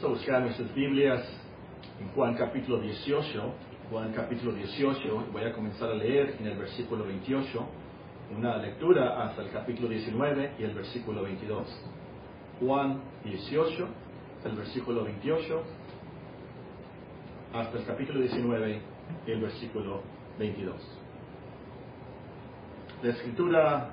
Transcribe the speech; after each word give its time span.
Vamos 0.00 0.16
a 0.16 0.18
buscar 0.20 0.42
nuestras 0.42 0.72
Biblias 0.76 1.24
en 2.00 2.06
Juan 2.10 2.36
capítulo 2.36 2.78
18. 2.78 3.54
Juan 3.90 4.12
capítulo 4.12 4.52
18, 4.52 5.26
voy 5.32 5.42
a 5.42 5.52
comenzar 5.52 5.90
a 5.90 5.94
leer 5.94 6.36
en 6.38 6.46
el 6.46 6.56
versículo 6.56 7.04
28, 7.04 7.66
una 8.36 8.58
lectura 8.58 9.24
hasta 9.24 9.42
el 9.42 9.50
capítulo 9.50 9.88
19 9.88 10.52
y 10.56 10.62
el 10.62 10.72
versículo 10.72 11.22
22. 11.24 11.66
Juan 12.60 13.00
18, 13.24 13.88
el 14.44 14.52
versículo 14.52 15.02
28, 15.02 15.62
hasta 17.54 17.78
el 17.78 17.84
capítulo 17.84 18.20
19 18.20 18.80
y 19.26 19.30
el 19.32 19.40
versículo 19.40 20.02
22. 20.38 20.76
La 23.02 23.10
escritura 23.10 23.90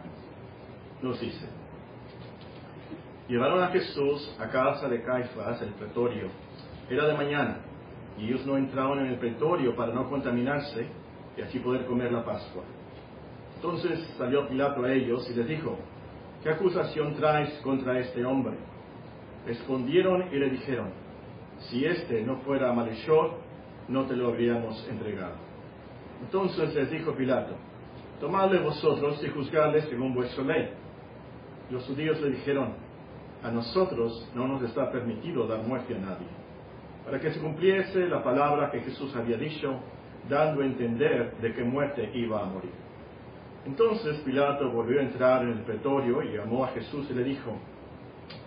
nos 1.01 1.19
dice, 1.19 1.47
llevaron 3.27 3.63
a 3.63 3.67
Jesús 3.67 4.35
a 4.39 4.47
casa 4.49 4.87
de 4.87 5.01
Caifás, 5.01 5.61
el 5.61 5.73
pretorio. 5.73 6.27
Era 6.89 7.07
de 7.07 7.13
mañana 7.13 7.57
y 8.17 8.27
ellos 8.27 8.45
no 8.45 8.57
entraban 8.57 8.99
en 8.99 9.07
el 9.07 9.17
pretorio 9.17 9.75
para 9.75 9.93
no 9.93 10.09
contaminarse 10.09 10.87
y 11.37 11.41
así 11.41 11.59
poder 11.59 11.85
comer 11.85 12.11
la 12.11 12.23
Pascua. 12.23 12.63
Entonces 13.55 13.99
salió 14.17 14.47
Pilato 14.47 14.83
a 14.83 14.91
ellos 14.91 15.27
y 15.29 15.33
les 15.33 15.47
dijo, 15.47 15.77
¿qué 16.43 16.49
acusación 16.49 17.15
traes 17.15 17.51
contra 17.61 17.99
este 17.99 18.23
hombre? 18.23 18.55
Respondieron 19.45 20.33
y 20.33 20.37
le 20.37 20.49
dijeron, 20.49 20.89
si 21.69 21.85
este 21.85 22.21
no 22.21 22.37
fuera 22.37 22.71
malhechor, 22.73 23.37
no 23.87 24.05
te 24.05 24.15
lo 24.15 24.27
habríamos 24.27 24.87
entregado. 24.89 25.35
Entonces 26.21 26.73
les 26.75 26.91
dijo 26.91 27.13
Pilato, 27.13 27.55
tomadle 28.19 28.59
vosotros 28.59 29.21
y 29.23 29.29
juzgadle 29.29 29.81
según 29.83 30.13
vuestra 30.13 30.43
ley. 30.43 30.69
Los 31.69 31.85
judíos 31.85 32.19
le 32.21 32.31
dijeron, 32.31 32.84
a 33.45 33.51
nosotros 33.51 34.27
no 34.33 34.47
nos 34.47 34.63
está 34.63 34.91
permitido 34.91 35.45
dar 35.47 35.59
muerte 35.59 35.95
a 35.95 35.99
nadie 35.99 36.45
para 37.05 37.19
que 37.19 37.31
se 37.31 37.39
cumpliese 37.39 38.07
la 38.07 38.23
palabra 38.23 38.71
que 38.71 38.79
Jesús 38.79 39.15
había 39.15 39.37
dicho, 39.37 39.79
dando 40.27 40.63
a 40.63 40.65
entender 40.65 41.37
de 41.37 41.53
qué 41.53 41.63
muerte 41.63 42.09
iba 42.15 42.41
a 42.41 42.45
morir. 42.45 42.71
Entonces 43.63 44.17
Pilato 44.21 44.71
volvió 44.71 44.99
a 44.99 45.03
entrar 45.03 45.43
en 45.43 45.49
el 45.49 45.59
pretorio 45.59 46.23
y 46.23 46.35
llamó 46.35 46.65
a 46.65 46.69
Jesús 46.69 47.05
y 47.11 47.13
le 47.13 47.23
dijo, 47.23 47.57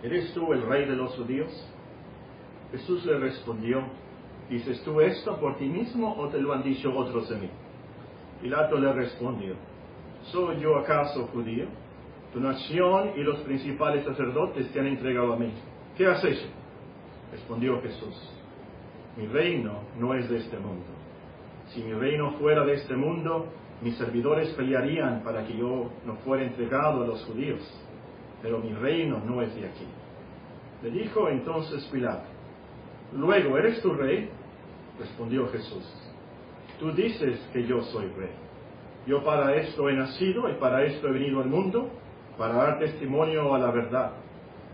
¿eres 0.03 0.33
tú 0.33 0.51
el 0.51 0.63
rey 0.63 0.85
de 0.85 0.95
los 0.95 1.15
judíos? 1.15 1.49
Jesús 2.71 3.05
le 3.05 3.17
respondió, 3.17 3.81
¿dices 4.49 4.83
tú 4.83 4.99
esto 4.99 5.39
por 5.39 5.55
ti 5.55 5.65
mismo 5.65 6.13
o 6.17 6.27
te 6.27 6.39
lo 6.39 6.51
han 6.53 6.63
dicho 6.63 6.93
otros 6.93 7.29
de 7.29 7.37
mí? 7.37 7.49
Pilato 8.41 8.77
le 8.77 8.91
respondió, 8.91 9.55
¿soy 10.23 10.59
yo 10.59 10.77
acaso 10.77 11.27
judío? 11.27 11.67
Tu 12.33 12.39
nación 12.39 13.13
y 13.15 13.23
los 13.23 13.39
principales 13.39 14.05
sacerdotes 14.05 14.71
te 14.71 14.79
han 14.79 14.87
entregado 14.87 15.33
a 15.33 15.37
mí. 15.37 15.51
¿Qué 15.97 16.05
has 16.05 16.23
hecho? 16.23 16.47
Respondió 17.31 17.81
Jesús, 17.81 18.15
mi 19.17 19.27
reino 19.27 19.81
no 19.97 20.13
es 20.13 20.29
de 20.29 20.37
este 20.37 20.57
mundo. 20.57 20.85
Si 21.69 21.81
mi 21.83 21.93
reino 21.93 22.31
fuera 22.33 22.65
de 22.65 22.73
este 22.73 22.95
mundo, 22.95 23.47
mis 23.81 23.95
servidores 23.97 24.49
pelearían 24.49 25.21
para 25.23 25.45
que 25.45 25.55
yo 25.55 25.91
no 26.05 26.15
fuera 26.25 26.43
entregado 26.43 27.03
a 27.03 27.07
los 27.07 27.23
judíos, 27.25 27.61
pero 28.41 28.59
mi 28.59 28.73
reino 28.73 29.19
no 29.25 29.41
es 29.41 29.53
de 29.55 29.67
aquí. 29.67 29.85
Le 30.81 30.91
dijo 30.91 31.29
entonces 31.29 31.83
Pilato, 31.91 32.25
luego, 33.13 33.57
¿eres 33.57 33.81
tu 33.81 33.93
rey? 33.93 34.29
Respondió 34.99 35.47
Jesús, 35.49 35.85
tú 36.79 36.91
dices 36.91 37.39
que 37.53 37.65
yo 37.65 37.81
soy 37.83 38.07
rey. 38.07 38.31
Yo 39.05 39.23
para 39.23 39.55
esto 39.55 39.89
he 39.89 39.93
nacido 39.93 40.49
y 40.49 40.55
para 40.55 40.83
esto 40.83 41.07
he 41.07 41.11
venido 41.11 41.41
al 41.41 41.49
mundo, 41.49 41.89
para 42.39 42.55
dar 42.55 42.79
testimonio 42.79 43.53
a 43.53 43.59
la 43.59 43.69
verdad. 43.69 44.13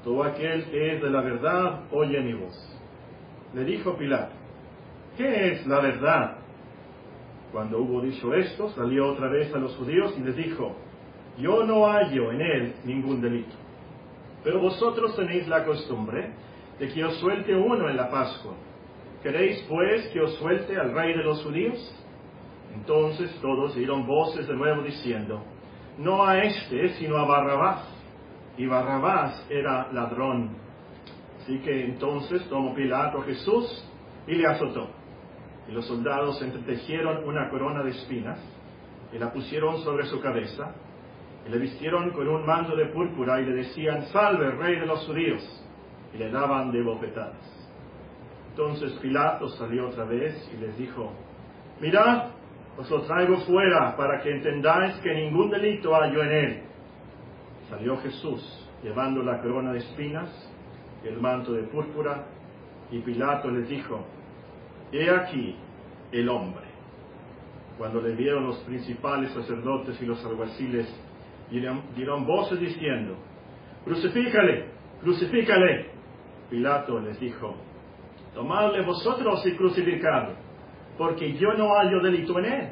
Todo 0.03 0.23
aquel 0.23 0.65
que 0.65 0.95
es 0.95 1.01
de 1.01 1.09
la 1.09 1.21
verdad 1.21 1.81
oye 1.91 2.21
mi 2.21 2.33
voz. 2.33 2.55
Le 3.55 3.63
dijo 3.65 3.97
Pilato, 3.97 4.33
¿qué 5.17 5.51
es 5.51 5.65
la 5.65 5.79
verdad? 5.79 6.37
Cuando 7.51 7.79
hubo 7.79 8.01
dicho 8.01 8.35
esto, 8.35 8.69
salió 8.69 9.07
otra 9.11 9.29
vez 9.29 9.51
a 9.55 9.57
los 9.57 9.75
judíos 9.77 10.13
y 10.15 10.21
les 10.21 10.35
dijo, 10.35 10.75
yo 11.39 11.63
no 11.63 11.87
hallo 11.87 12.31
en 12.31 12.41
él 12.41 12.75
ningún 12.83 13.19
delito. 13.19 13.55
Pero 14.43 14.61
vosotros 14.61 15.15
tenéis 15.15 15.47
la 15.47 15.65
costumbre 15.65 16.33
de 16.77 16.87
que 16.89 17.03
os 17.03 17.17
suelte 17.17 17.55
uno 17.55 17.89
en 17.89 17.97
la 17.97 18.11
Pascua. 18.11 18.53
¿Queréis 19.23 19.65
pues 19.67 20.07
que 20.09 20.21
os 20.21 20.35
suelte 20.35 20.77
al 20.77 20.93
rey 20.93 21.17
de 21.17 21.23
los 21.23 21.43
judíos? 21.43 21.79
Entonces 22.75 23.35
todos 23.41 23.73
dieron 23.73 24.05
voces 24.05 24.47
de 24.47 24.53
nuevo 24.53 24.83
diciendo, 24.83 25.41
no 25.97 26.25
a 26.25 26.39
este, 26.43 26.89
sino 26.95 27.17
a 27.17 27.25
Barrabás. 27.25 27.83
Y 28.57 28.65
Barrabás 28.65 29.45
era 29.49 29.91
ladrón. 29.91 30.55
Así 31.41 31.59
que 31.59 31.85
entonces 31.85 32.47
tomó 32.49 32.73
Pilato 32.73 33.19
a 33.19 33.23
Jesús 33.23 33.85
y 34.27 34.35
le 34.35 34.47
azotó. 34.47 34.89
Y 35.67 35.71
los 35.71 35.85
soldados 35.85 36.41
entretejieron 36.41 37.27
una 37.27 37.49
corona 37.49 37.83
de 37.83 37.91
espinas 37.91 38.39
y 39.11 39.17
la 39.17 39.31
pusieron 39.31 39.79
sobre 39.83 40.05
su 40.05 40.19
cabeza 40.19 40.73
y 41.45 41.49
le 41.49 41.59
vistieron 41.59 42.11
con 42.11 42.27
un 42.27 42.45
mando 42.45 42.75
de 42.75 42.87
púrpura 42.87 43.39
y 43.39 43.45
le 43.45 43.53
decían, 43.53 44.07
salve, 44.07 44.51
rey 44.51 44.79
de 44.79 44.85
los 44.85 45.05
judíos, 45.05 45.43
y 46.13 46.17
le 46.17 46.31
daban 46.31 46.71
de 46.71 46.81
bofetadas. 46.81 47.37
Entonces 48.49 48.93
Pilato 48.93 49.49
salió 49.49 49.89
otra 49.89 50.05
vez 50.05 50.49
y 50.53 50.57
les 50.57 50.75
dijo, 50.77 51.11
mirad, 51.79 52.29
os 52.77 52.89
lo 52.89 53.01
traigo 53.01 53.37
fuera 53.41 53.95
para 53.95 54.21
que 54.21 54.31
entendáis 54.31 54.95
que 54.97 55.13
ningún 55.13 55.49
delito 55.49 55.93
hallo 55.93 56.23
en 56.23 56.31
él. 56.31 56.63
Salió 57.69 57.97
Jesús 57.97 58.69
llevando 58.83 59.23
la 59.23 59.41
corona 59.41 59.71
de 59.71 59.79
espinas 59.79 60.51
el 61.07 61.21
manto 61.21 61.53
de 61.53 61.63
púrpura, 61.63 62.25
y 62.91 62.99
Pilato 62.99 63.49
les 63.49 63.67
dijo, 63.69 64.05
he 64.91 65.09
aquí 65.09 65.55
el 66.11 66.29
hombre. 66.29 66.65
Cuando 67.77 68.01
le 68.01 68.15
vieron 68.15 68.45
los 68.45 68.57
principales 68.59 69.31
sacerdotes 69.31 70.01
y 70.01 70.05
los 70.05 70.23
alguaciles, 70.25 70.87
dieron, 71.49 72.25
voces 72.25 72.59
diciendo, 72.59 73.15
crucifícale, 73.83 74.69
crucifícale. 75.01 75.91
Pilato 76.49 76.99
les 76.99 77.19
dijo, 77.19 77.55
tomadle 78.33 78.81
vosotros 78.83 79.45
y 79.45 79.55
crucificadle, 79.55 80.35
porque 80.97 81.33
yo 81.33 81.53
no 81.53 81.75
hallo 81.75 82.01
delito 82.01 82.37
en 82.39 82.45
él. 82.45 82.69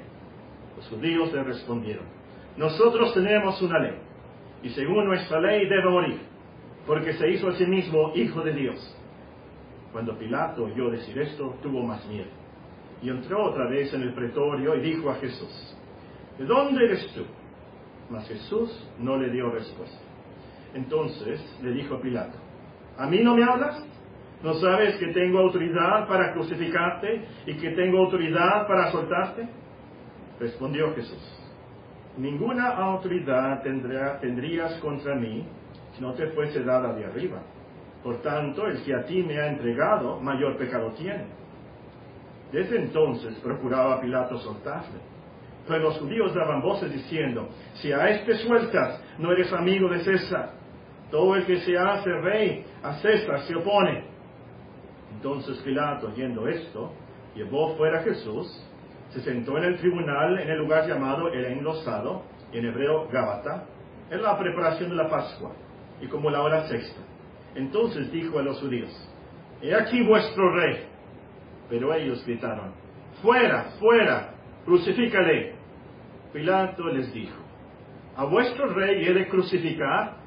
Los 0.77 0.87
judíos 0.87 1.31
le 1.33 1.43
respondieron, 1.43 2.05
nosotros 2.57 3.13
tenemos 3.13 3.61
una 3.61 3.79
ley, 3.79 3.97
y 4.63 4.69
según 4.69 5.05
nuestra 5.05 5.39
ley 5.39 5.67
debe 5.67 5.89
morir, 5.89 6.19
porque 6.85 7.13
se 7.13 7.29
hizo 7.29 7.49
a 7.49 7.53
sí 7.53 7.65
mismo 7.65 8.11
hijo 8.15 8.41
de 8.41 8.53
Dios. 8.53 8.97
Cuando 9.91 10.17
Pilato 10.17 10.65
oyó 10.65 10.89
decir 10.89 11.17
esto, 11.19 11.55
tuvo 11.61 11.83
más 11.83 12.05
miedo, 12.07 12.29
y 13.01 13.09
entró 13.09 13.49
otra 13.49 13.69
vez 13.69 13.93
en 13.93 14.01
el 14.01 14.13
pretorio 14.13 14.75
y 14.75 14.81
dijo 14.81 15.09
a 15.09 15.15
Jesús, 15.15 15.77
¿de 16.37 16.45
dónde 16.45 16.85
eres 16.85 17.07
tú? 17.13 17.23
Mas 18.09 18.27
Jesús 18.27 18.89
no 18.99 19.17
le 19.17 19.29
dio 19.29 19.49
respuesta. 19.49 20.01
Entonces 20.73 21.39
le 21.61 21.71
dijo 21.71 21.95
a 21.95 22.01
Pilato, 22.01 22.37
¿a 22.97 23.07
mí 23.07 23.19
no 23.21 23.35
me 23.35 23.43
hablas? 23.43 23.85
¿No 24.43 24.55
sabes 24.55 24.97
que 24.97 25.07
tengo 25.07 25.39
autoridad 25.39 26.05
para 26.05 26.33
crucificarte 26.33 27.25
y 27.45 27.53
que 27.53 27.71
tengo 27.71 27.99
autoridad 27.99 28.67
para 28.67 28.91
soltarte? 28.91 29.47
Respondió 30.37 30.93
Jesús, 30.93 31.39
ninguna 32.17 32.71
autoridad 32.71 33.61
tendrá, 33.63 34.19
tendrías 34.19 34.73
contra 34.79 35.15
mí 35.15 35.47
si 35.95 36.01
no 36.01 36.13
te 36.13 36.27
fuese 36.31 36.61
dada 36.61 36.93
de 36.93 37.05
arriba. 37.05 37.41
Por 38.03 38.21
tanto, 38.21 38.67
el 38.67 38.83
que 38.83 38.93
a 38.93 39.05
ti 39.05 39.23
me 39.23 39.39
ha 39.39 39.47
entregado, 39.47 40.19
mayor 40.19 40.57
pecado 40.57 40.91
tiene. 40.91 41.25
Desde 42.51 42.79
entonces 42.79 43.35
procuraba 43.35 44.01
Pilato 44.01 44.37
soltarle. 44.39 44.99
Pero 45.65 45.79
los 45.79 45.97
judíos 45.99 46.35
daban 46.35 46.61
voces 46.61 46.91
diciendo, 46.91 47.47
si 47.75 47.93
a 47.93 48.09
este 48.09 48.35
sueltas, 48.39 49.01
no 49.17 49.31
eres 49.31 49.53
amigo 49.53 49.87
de 49.87 50.03
César. 50.03 50.51
Todo 51.09 51.35
el 51.35 51.45
que 51.45 51.61
se 51.61 51.77
hace 51.77 52.11
rey 52.11 52.65
a 52.83 52.95
César 52.95 53.39
se 53.43 53.55
opone. 53.55 54.12
Entonces 55.23 55.57
Pilato, 55.59 56.07
oyendo 56.07 56.49
esto, 56.49 56.91
llevó 57.33 57.77
fuera 57.77 58.01
a 58.01 58.03
Jesús, 58.03 58.45
se 59.11 59.21
sentó 59.21 59.57
en 59.57 59.63
el 59.63 59.77
tribunal 59.77 60.37
en 60.37 60.49
el 60.49 60.57
lugar 60.57 60.85
llamado 60.85 61.29
el 61.29 61.45
enlosado, 61.45 62.23
en 62.51 62.65
hebreo 62.65 63.07
Gábata, 63.07 63.63
en 64.11 64.21
la 64.21 64.37
preparación 64.37 64.89
de 64.89 64.97
la 64.97 65.07
Pascua, 65.07 65.53
y 66.01 66.07
como 66.07 66.29
la 66.29 66.41
hora 66.41 66.67
sexta. 66.67 66.99
Entonces 67.55 68.11
dijo 68.11 68.37
a 68.37 68.41
los 68.41 68.59
judíos, 68.59 68.91
He 69.61 69.73
aquí 69.73 70.05
vuestro 70.05 70.53
rey. 70.57 70.87
Pero 71.69 71.93
ellos 71.93 72.21
gritaron, 72.25 72.73
Fuera, 73.21 73.75
fuera, 73.79 74.33
crucifícale. 74.65 75.55
Pilato 76.33 76.83
les 76.87 77.13
dijo, 77.13 77.39
¿A 78.17 78.25
vuestro 78.25 78.73
rey 78.73 79.07
he 79.07 79.13
de 79.13 79.29
crucificar? 79.29 80.17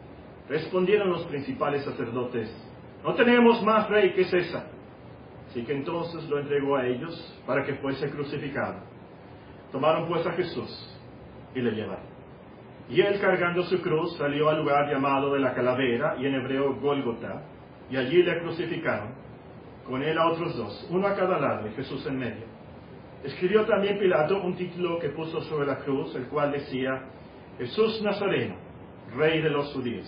Respondieron 0.49 1.11
los 1.11 1.25
principales 1.27 1.85
sacerdotes, 1.85 2.51
No 3.05 3.15
tenemos 3.15 3.63
más 3.63 3.91
rey 3.91 4.15
que 4.15 4.25
César. 4.25 4.76
Así 5.57 5.65
que 5.65 5.73
entonces 5.73 6.29
lo 6.29 6.39
entregó 6.39 6.77
a 6.77 6.87
ellos 6.87 7.43
para 7.47 7.65
que 7.65 7.77
fuese 7.77 8.11
crucificado. 8.11 8.75
Tomaron 9.73 10.07
pues 10.07 10.27
a 10.27 10.33
Jesús 10.33 11.01
y 11.55 11.63
le 11.63 11.71
llevaron. 11.71 12.05
Y 12.91 13.01
él 13.01 13.19
cargando 13.19 13.63
su 13.63 13.81
cruz 13.81 14.19
salió 14.19 14.51
al 14.51 14.59
lugar 14.59 14.93
llamado 14.93 15.33
de 15.33 15.41
la 15.41 15.55
calavera 15.55 16.15
y 16.19 16.27
en 16.27 16.35
hebreo 16.35 16.75
Gólgota, 16.75 17.43
y 17.89 17.97
allí 17.97 18.23
le 18.23 18.39
crucificaron, 18.41 19.15
con 19.87 20.03
él 20.03 20.19
a 20.19 20.27
otros 20.27 20.59
dos, 20.59 20.89
uno 20.91 21.07
a 21.07 21.17
cada 21.17 21.39
lado 21.39 21.67
y 21.69 21.71
Jesús 21.71 22.05
en 22.07 22.19
medio. 22.19 22.45
Escribió 23.25 23.65
también 23.65 23.99
Pilato 23.99 24.43
un 24.43 24.57
título 24.57 24.99
que 24.99 25.09
puso 25.09 25.41
sobre 25.41 25.67
la 25.67 25.79
cruz, 25.79 26.15
el 26.17 26.27
cual 26.29 26.53
decía, 26.53 27.01
Jesús 27.57 28.03
Nazareno, 28.03 28.57
Rey 29.17 29.41
de 29.41 29.49
los 29.49 29.73
judíos. 29.73 30.07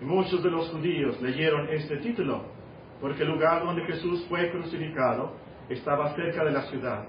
Y 0.00 0.06
muchos 0.06 0.42
de 0.42 0.50
los 0.50 0.70
judíos 0.70 1.20
leyeron 1.20 1.68
este 1.68 1.98
título, 1.98 2.61
porque 3.02 3.24
el 3.24 3.30
lugar 3.30 3.64
donde 3.64 3.84
Jesús 3.84 4.24
fue 4.28 4.48
crucificado 4.52 5.32
estaba 5.68 6.14
cerca 6.14 6.44
de 6.44 6.52
la 6.52 6.62
ciudad. 6.62 7.04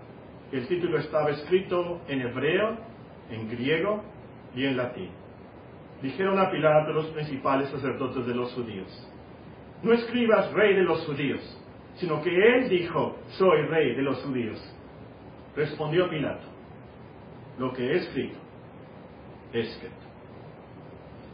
El 0.52 0.68
título 0.68 0.98
estaba 0.98 1.30
escrito 1.30 2.02
en 2.08 2.22
hebreo, 2.22 2.78
en 3.30 3.48
griego 3.48 4.04
y 4.56 4.66
en 4.66 4.76
latín. 4.76 5.12
Dijeron 6.02 6.40
a 6.40 6.50
Pilato 6.50 6.92
los 6.92 7.06
principales 7.12 7.70
sacerdotes 7.70 8.26
de 8.26 8.34
los 8.34 8.52
judíos, 8.54 8.88
no 9.84 9.94
escribas 9.94 10.52
rey 10.54 10.76
de 10.76 10.82
los 10.82 11.06
judíos, 11.06 11.42
sino 11.96 12.24
que 12.24 12.30
él 12.30 12.70
dijo, 12.70 13.16
soy 13.38 13.62
rey 13.68 13.96
de 13.96 14.02
los 14.02 14.18
judíos. 14.24 14.60
Respondió 15.56 16.10
Pilato, 16.10 16.48
lo 17.60 17.72
que 17.72 17.84
he 17.84 17.98
escrito, 17.98 18.40
es 19.54 19.68
escrito. 19.70 19.96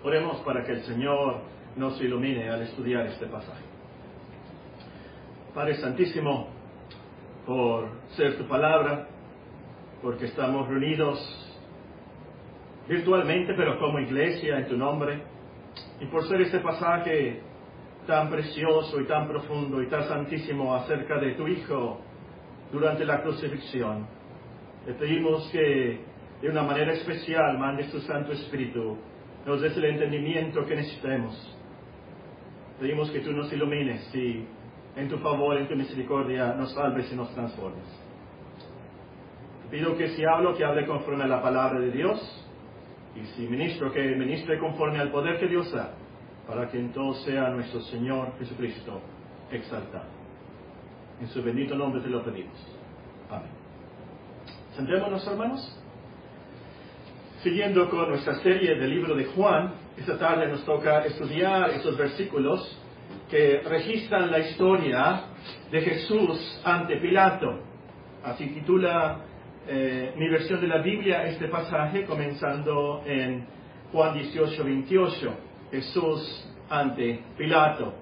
Oremos 0.03 0.37
para 0.41 0.65
que 0.65 0.73
el 0.73 0.81
Señor 0.81 1.43
nos 1.77 1.99
ilumine 2.01 2.49
al 2.49 2.63
estudiar 2.63 3.05
este 3.07 3.25
pasaje. 3.27 3.68
Padre 5.53 5.75
Santísimo, 5.75 6.47
por 7.45 7.89
ser 8.09 8.37
tu 8.37 8.47
palabra, 8.47 9.07
porque 10.01 10.25
estamos 10.25 10.67
reunidos 10.67 11.19
virtualmente, 12.87 13.53
pero 13.55 13.79
como 13.79 13.99
iglesia 13.99 14.59
en 14.59 14.67
tu 14.67 14.77
nombre, 14.77 15.23
y 15.99 16.05
por 16.05 16.27
ser 16.27 16.41
este 16.41 16.59
pasaje 16.59 17.41
tan 18.05 18.29
precioso 18.29 19.01
y 19.01 19.05
tan 19.05 19.27
profundo 19.27 19.81
y 19.81 19.87
tan 19.87 20.03
santísimo 20.07 20.75
acerca 20.75 21.19
de 21.19 21.33
tu 21.33 21.47
Hijo 21.47 21.99
durante 22.71 23.03
la 23.03 23.21
crucifixión. 23.21 24.07
Te 24.85 24.93
pedimos 24.93 25.49
que 25.51 25.99
de 26.41 26.49
una 26.49 26.63
manera 26.63 26.93
especial 26.93 27.57
mandes 27.57 27.91
tu 27.91 27.99
Santo 28.01 28.31
Espíritu, 28.31 28.97
nos 29.45 29.61
des 29.61 29.75
el 29.75 29.85
entendimiento 29.85 30.63
que 30.65 30.75
necesitemos. 30.75 31.57
Pedimos 32.79 33.09
que 33.11 33.19
tú 33.19 33.31
nos 33.31 33.51
ilumines 33.51 34.13
y 34.15 34.45
en 34.99 35.07
tu 35.07 35.17
favor, 35.19 35.57
en 35.57 35.67
tu 35.67 35.75
misericordia, 35.75 36.53
nos 36.53 36.73
salves 36.73 37.09
y 37.11 37.15
nos 37.15 37.33
transformes. 37.33 37.85
Te 39.63 39.77
pido 39.77 39.95
que 39.95 40.09
si 40.09 40.25
hablo, 40.25 40.55
que 40.55 40.65
hable 40.65 40.85
conforme 40.85 41.23
a 41.23 41.27
la 41.27 41.41
palabra 41.41 41.79
de 41.79 41.89
Dios, 41.89 42.19
y 43.15 43.25
si 43.27 43.47
ministro, 43.47 43.93
que 43.93 44.01
ministre 44.15 44.59
conforme 44.59 44.99
al 44.99 45.09
poder 45.09 45.39
que 45.39 45.47
Dios 45.47 45.71
da 45.71 45.91
para 46.45 46.69
que 46.69 46.79
en 46.79 46.91
todo 46.91 47.13
sea 47.13 47.49
nuestro 47.49 47.79
Señor 47.81 48.33
Jesucristo 48.39 48.99
exaltado. 49.51 50.09
En 51.21 51.27
su 51.27 51.43
bendito 51.43 51.75
nombre 51.75 52.01
te 52.01 52.09
lo 52.09 52.23
pedimos. 52.23 52.57
Amén. 53.29 53.51
Sentémonos, 54.75 55.25
hermanos. 55.27 55.79
Siguiendo 57.43 57.89
con 57.89 58.09
nuestra 58.09 58.35
serie 58.41 58.75
del 58.75 58.89
libro 58.89 59.15
de 59.15 59.25
Juan, 59.25 59.75
esta 59.95 60.17
tarde 60.17 60.47
nos 60.47 60.65
toca 60.65 61.05
estudiar 61.05 61.69
estos 61.69 61.95
versículos 61.97 62.77
que 63.29 63.61
registran 63.63 64.31
la 64.31 64.39
historia 64.39 65.23
de 65.71 65.81
Jesús 65.81 66.61
ante 66.63 66.97
Pilato. 66.97 67.59
Así 68.23 68.47
titula 68.47 69.19
eh, 69.67 70.13
mi 70.17 70.27
versión 70.29 70.59
de 70.59 70.67
la 70.67 70.81
Biblia 70.81 71.25
este 71.25 71.47
pasaje, 71.47 72.05
comenzando 72.05 73.03
en 73.05 73.45
Juan 73.91 74.15
18, 74.15 74.63
28. 74.63 75.33
Jesús 75.71 76.49
ante 76.69 77.23
Pilato. 77.37 77.93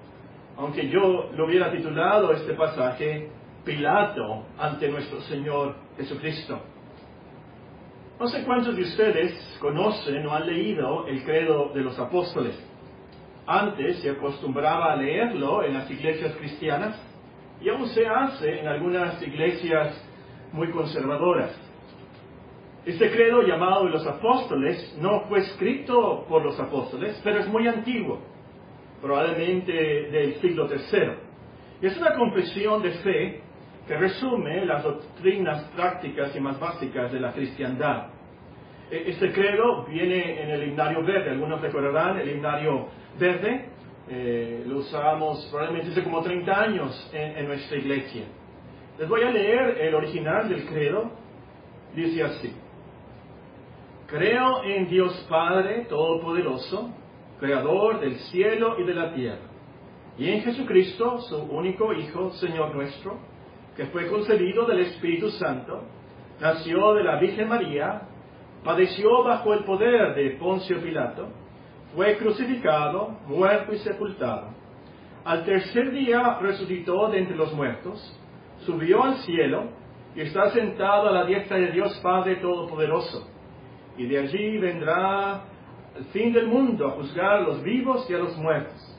Aunque 0.56 0.88
yo 0.88 1.30
lo 1.34 1.46
hubiera 1.46 1.70
titulado 1.70 2.32
este 2.32 2.54
pasaje, 2.54 3.28
Pilato 3.64 4.46
ante 4.58 4.88
nuestro 4.88 5.20
Señor 5.22 5.76
Jesucristo. 5.96 6.58
No 8.18 8.26
sé 8.26 8.42
cuántos 8.44 8.74
de 8.74 8.82
ustedes 8.82 9.58
conocen 9.60 10.26
o 10.26 10.34
han 10.34 10.46
leído 10.46 11.06
el 11.06 11.22
credo 11.22 11.70
de 11.74 11.82
los 11.82 11.98
apóstoles. 11.98 12.58
Antes 13.50 14.00
se 14.00 14.10
acostumbraba 14.10 14.92
a 14.92 14.96
leerlo 14.96 15.64
en 15.64 15.72
las 15.72 15.90
iglesias 15.90 16.36
cristianas 16.36 17.02
y 17.62 17.70
aún 17.70 17.88
se 17.88 18.06
hace 18.06 18.60
en 18.60 18.68
algunas 18.68 19.22
iglesias 19.26 20.06
muy 20.52 20.70
conservadoras. 20.70 21.58
Este 22.84 23.10
credo 23.10 23.40
llamado 23.40 23.86
de 23.86 23.90
los 23.92 24.06
apóstoles 24.06 24.94
no 25.00 25.22
fue 25.28 25.38
escrito 25.38 26.26
por 26.28 26.44
los 26.44 26.60
apóstoles, 26.60 27.18
pero 27.24 27.38
es 27.38 27.48
muy 27.48 27.66
antiguo, 27.66 28.20
probablemente 29.00 29.72
del 29.72 30.34
siglo 30.42 30.68
III. 30.70 31.12
Y 31.80 31.86
es 31.86 31.96
una 31.96 32.16
confesión 32.16 32.82
de 32.82 32.90
fe 32.90 33.40
que 33.86 33.96
resume 33.96 34.66
las 34.66 34.82
doctrinas 34.82 35.64
prácticas 35.74 36.36
y 36.36 36.40
más 36.40 36.60
básicas 36.60 37.10
de 37.10 37.20
la 37.20 37.32
cristiandad. 37.32 38.08
E, 38.90 39.10
este 39.10 39.32
credo 39.32 39.84
viene 39.84 40.42
en 40.42 40.50
el 40.50 40.68
himnario 40.68 41.04
verde, 41.04 41.30
algunos 41.30 41.60
recordarán 41.60 42.18
el 42.18 42.30
himnario 42.30 42.88
verde, 43.18 43.68
eh, 44.08 44.64
lo 44.66 44.78
usábamos 44.78 45.46
probablemente 45.50 45.90
hace 45.90 46.02
como 46.02 46.22
30 46.22 46.60
años 46.60 47.10
en, 47.12 47.38
en 47.38 47.46
nuestra 47.48 47.76
iglesia. 47.76 48.24
Les 48.98 49.08
voy 49.08 49.22
a 49.22 49.30
leer 49.30 49.78
el 49.80 49.94
original 49.94 50.48
del 50.48 50.66
credo, 50.66 51.10
dice 51.94 52.24
así. 52.24 52.52
Creo 54.06 54.64
en 54.64 54.88
Dios 54.88 55.26
Padre 55.28 55.84
Todopoderoso, 55.88 56.90
Creador 57.38 58.00
del 58.00 58.16
cielo 58.16 58.80
y 58.80 58.84
de 58.84 58.94
la 58.94 59.12
tierra, 59.14 59.48
y 60.18 60.30
en 60.30 60.42
Jesucristo, 60.42 61.18
su 61.20 61.36
único 61.36 61.92
Hijo, 61.92 62.32
Señor 62.32 62.74
nuestro, 62.74 63.18
que 63.76 63.86
fue 63.86 64.08
concebido 64.08 64.66
del 64.66 64.80
Espíritu 64.80 65.30
Santo, 65.30 65.84
nació 66.40 66.94
de 66.94 67.04
la 67.04 67.20
Virgen 67.20 67.48
María, 67.48 68.07
padeció 68.64 69.22
bajo 69.24 69.54
el 69.54 69.64
poder 69.64 70.14
de 70.14 70.30
Poncio 70.38 70.80
Pilato, 70.80 71.28
fue 71.94 72.16
crucificado, 72.16 73.16
muerto 73.26 73.72
y 73.72 73.78
sepultado. 73.78 74.50
Al 75.24 75.44
tercer 75.44 75.90
día 75.90 76.38
resucitó 76.40 77.08
de 77.08 77.18
entre 77.18 77.36
los 77.36 77.52
muertos, 77.54 78.18
subió 78.64 79.04
al 79.04 79.16
cielo 79.18 79.70
y 80.14 80.20
está 80.20 80.50
sentado 80.50 81.08
a 81.08 81.12
la 81.12 81.24
diestra 81.24 81.58
de 81.58 81.72
Dios 81.72 81.98
Padre 82.02 82.36
Todopoderoso 82.36 83.26
y 83.98 84.06
de 84.06 84.18
allí 84.18 84.58
vendrá 84.58 85.42
el 85.96 86.04
fin 86.06 86.32
del 86.32 86.46
mundo 86.46 86.86
a 86.86 86.90
juzgar 86.92 87.38
a 87.38 87.40
los 87.40 87.62
vivos 87.62 88.08
y 88.08 88.14
a 88.14 88.18
los 88.18 88.36
muertos. 88.38 88.96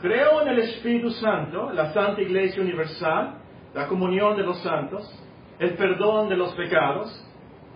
Creo 0.00 0.42
en 0.42 0.48
el 0.48 0.58
Espíritu 0.58 1.10
Santo, 1.10 1.72
la 1.72 1.92
Santa 1.94 2.20
Iglesia 2.20 2.62
Universal, 2.62 3.38
la 3.74 3.88
comunión 3.88 4.36
de 4.36 4.42
los 4.42 4.62
santos, 4.62 5.10
el 5.58 5.74
perdón 5.74 6.28
de 6.28 6.36
los 6.36 6.52
pecados, 6.54 7.25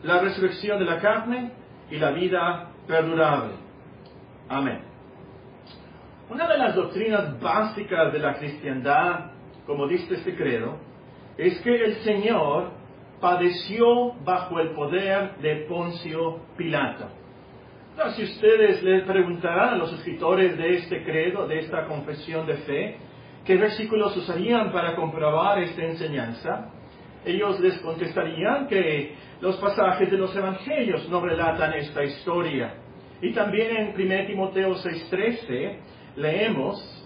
la 0.02 0.20
resurrección 0.20 0.78
de 0.78 0.84
la 0.84 0.98
carne 1.00 1.52
y 1.90 1.96
la 1.96 2.10
vida 2.12 2.70
perdurable. 2.86 3.54
Amén. 4.48 4.80
Una 6.30 6.46
de 6.46 6.58
las 6.58 6.74
doctrinas 6.74 7.40
básicas 7.40 8.12
de 8.12 8.18
la 8.20 8.34
cristiandad, 8.34 9.32
como 9.66 9.86
dice 9.86 10.14
este 10.14 10.36
credo, 10.36 10.76
es 11.36 11.60
que 11.60 11.74
el 11.74 11.94
Señor 11.96 12.70
padeció 13.20 14.12
bajo 14.24 14.60
el 14.60 14.70
poder 14.70 15.36
de 15.36 15.66
Poncio 15.68 16.40
Pilato. 16.56 17.08
si 18.16 18.22
ustedes 18.22 18.82
les 18.82 19.04
preguntarán 19.04 19.74
a 19.74 19.76
los 19.76 19.92
escritores 19.92 20.56
de 20.56 20.76
este 20.76 21.04
credo, 21.04 21.46
de 21.46 21.58
esta 21.58 21.86
confesión 21.86 22.46
de 22.46 22.54
fe, 22.58 22.96
qué 23.44 23.56
versículos 23.56 24.16
usarían 24.16 24.72
para 24.72 24.94
comprobar 24.94 25.58
esta 25.58 25.82
enseñanza, 25.82 26.70
ellos 27.24 27.60
les 27.60 27.78
contestarían 27.78 28.66
que 28.66 29.14
los 29.40 29.56
pasajes 29.56 30.10
de 30.10 30.16
los 30.16 30.34
evangelios 30.34 31.08
no 31.08 31.20
relatan 31.20 31.74
esta 31.74 32.02
historia. 32.04 32.74
Y 33.22 33.32
también 33.32 33.76
en 33.76 33.94
1 33.94 34.26
Timoteo 34.26 34.74
6:13 34.74 35.78
leemos, 36.16 36.96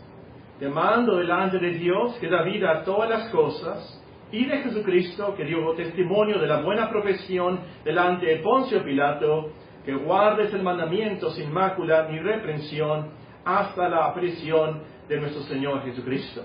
demando 0.61 1.17
delante 1.17 1.59
de 1.59 1.71
Dios 1.73 2.17
que 2.21 2.29
da 2.29 2.43
vida 2.43 2.71
a 2.71 2.85
todas 2.85 3.11
las 3.11 3.29
cosas, 3.31 4.01
y 4.31 4.47
de 4.47 4.59
Jesucristo, 4.59 5.35
que 5.37 5.45
dio 5.45 5.75
testimonio 5.75 6.39
de 6.39 6.47
la 6.47 6.61
buena 6.61 6.89
profesión 6.89 7.61
delante 7.85 8.27
de 8.27 8.37
Poncio 8.37 8.83
Pilato, 8.85 9.53
que 9.85 9.95
guardes 9.95 10.53
el 10.55 10.63
mandamiento 10.63 11.31
sin 11.31 11.53
mácula 11.53 12.09
ni 12.11 12.19
reprensión 12.19 13.11
hasta 13.45 13.89
la 13.89 14.07
aparición 14.07 14.83
de 15.09 15.21
nuestro 15.21 15.43
Señor 15.43 15.85
Jesucristo. 15.85 16.43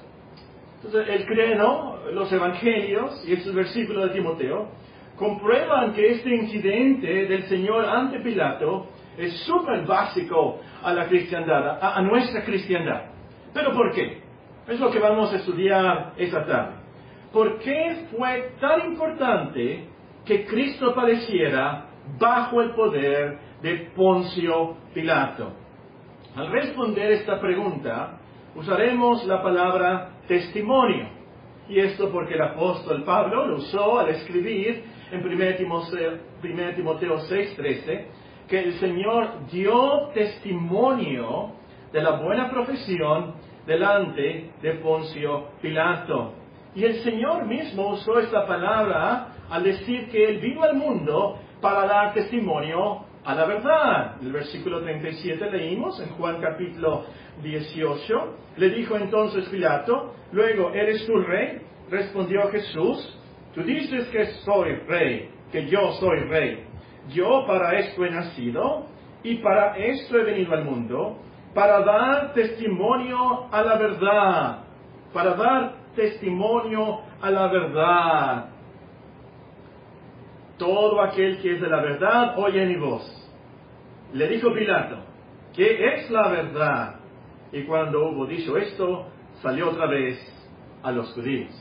Entonces, 0.83 1.07
el 1.09 1.25
credo, 1.25 2.03
los 2.13 2.31
evangelios 2.31 3.23
y 3.27 3.33
estos 3.33 3.53
versículos 3.53 4.09
de 4.09 4.15
Timoteo 4.15 4.69
comprueban 5.15 5.93
que 5.93 6.11
este 6.11 6.33
incidente 6.33 7.25
del 7.25 7.43
Señor 7.43 7.85
ante 7.85 8.19
Pilato 8.21 8.87
es 9.17 9.33
súper 9.41 9.85
básico 9.85 10.59
a 10.81 10.93
la 10.93 11.07
cristiandad, 11.07 11.79
a, 11.81 11.97
a 11.97 12.01
nuestra 12.01 12.43
cristiandad. 12.45 13.11
¿Pero 13.53 13.73
por 13.73 13.93
qué? 13.93 14.21
Es 14.67 14.79
lo 14.79 14.89
que 14.89 14.99
vamos 14.99 15.33
a 15.33 15.37
estudiar 15.37 16.13
esta 16.17 16.45
tarde. 16.45 16.79
¿por 17.31 17.59
qué 17.59 18.07
fue 18.11 18.53
tan 18.59 18.91
importante 18.91 19.85
que 20.25 20.45
Cristo 20.45 20.93
padeciera 20.93 21.85
bajo 22.19 22.61
el 22.61 22.71
poder 22.71 23.39
de 23.61 23.91
Poncio 23.95 24.77
Pilato? 24.93 25.53
Al 26.35 26.51
responder 26.51 27.11
esta 27.11 27.39
pregunta, 27.39 28.18
usaremos 28.55 29.25
la 29.25 29.41
palabra 29.41 30.09
testimonio. 30.27 31.07
Y 31.67 31.79
esto 31.79 32.09
porque 32.11 32.33
el 32.33 32.41
apóstol 32.41 33.03
Pablo 33.03 33.45
lo 33.45 33.55
usó 33.57 33.99
al 33.99 34.09
escribir 34.09 34.83
en 35.11 35.25
1 35.25 35.55
Timoteo, 35.57 36.17
1 36.43 36.75
Timoteo 36.75 37.17
6:13, 37.19 38.05
que 38.47 38.59
el 38.59 38.73
Señor 38.73 39.47
dio 39.51 40.09
testimonio 40.13 41.51
de 41.91 42.01
la 42.01 42.11
buena 42.11 42.49
profesión 42.49 43.35
delante 43.65 44.51
de 44.61 44.73
Poncio 44.75 45.49
Pilato. 45.61 46.33
Y 46.75 46.85
el 46.85 46.95
Señor 47.03 47.45
mismo 47.45 47.89
usó 47.89 48.19
esta 48.19 48.45
palabra 48.45 49.27
al 49.49 49.63
decir 49.63 50.09
que 50.09 50.29
Él 50.29 50.39
vino 50.39 50.63
al 50.63 50.75
mundo 50.75 51.37
para 51.61 51.85
dar 51.85 52.13
testimonio 52.13 53.05
a 53.29 53.35
la 53.35 53.45
verdad. 53.45 54.15
El 54.23 54.31
versículo 54.31 54.81
37 54.81 55.51
leímos 55.51 55.99
en 55.99 56.09
Juan 56.15 56.41
capítulo 56.41 57.05
18, 57.43 58.37
le 58.57 58.69
dijo 58.71 58.97
entonces 58.97 59.47
Pilato, 59.49 60.15
luego, 60.31 60.71
¿eres 60.73 61.05
tú 61.05 61.15
rey? 61.19 61.61
Respondió 61.91 62.49
Jesús, 62.49 63.19
tú 63.53 63.61
dices 63.61 64.07
que 64.07 64.25
soy 64.43 64.73
rey, 64.87 65.29
que 65.51 65.67
yo 65.67 65.91
soy 65.99 66.21
rey. 66.21 66.65
Yo 67.09 67.45
para 67.45 67.77
esto 67.77 68.03
he 68.03 68.09
nacido 68.09 68.87
y 69.21 69.35
para 69.35 69.77
esto 69.77 70.17
he 70.17 70.23
venido 70.23 70.53
al 70.53 70.65
mundo, 70.65 71.19
para 71.53 71.81
dar 71.81 72.33
testimonio 72.33 73.45
a 73.51 73.61
la 73.61 73.75
verdad, 73.75 74.63
para 75.13 75.35
dar 75.35 75.73
testimonio 75.95 77.01
a 77.21 77.29
la 77.29 77.47
verdad. 77.47 78.49
Todo 80.57 80.99
aquel 80.99 81.39
que 81.43 81.53
es 81.53 81.61
de 81.61 81.69
la 81.69 81.81
verdad 81.81 82.33
oye 82.39 82.65
mi 82.65 82.75
voz. 82.75 83.18
Le 84.13 84.27
dijo 84.27 84.51
Pilato, 84.53 84.97
¿qué 85.55 85.93
es 85.93 86.09
la 86.09 86.29
verdad? 86.29 86.95
Y 87.51 87.63
cuando 87.63 88.09
hubo 88.09 88.25
dicho 88.25 88.57
esto, 88.57 89.07
salió 89.41 89.69
otra 89.69 89.85
vez 89.85 90.17
a 90.81 90.91
los 90.91 91.13
judíos. 91.13 91.51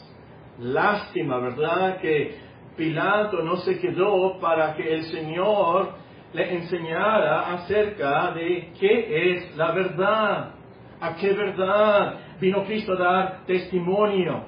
Lástima, 0.59 1.39
¿verdad? 1.39 1.99
Que 1.99 2.37
Pilato 2.77 3.43
no 3.43 3.57
se 3.57 3.79
quedó 3.79 4.39
para 4.41 4.75
que 4.75 4.95
el 4.95 5.03
Señor 5.05 5.93
le 6.33 6.55
enseñara 6.55 7.53
acerca 7.53 8.33
de 8.33 8.73
qué 8.81 9.33
es 9.33 9.57
la 9.57 9.73
verdad, 9.73 10.55
a 11.01 11.17
qué 11.17 11.33
verdad 11.35 12.15
vino 12.41 12.65
Cristo 12.65 12.95
a 12.95 12.97
dar 12.97 13.47
testimonio. 13.47 14.45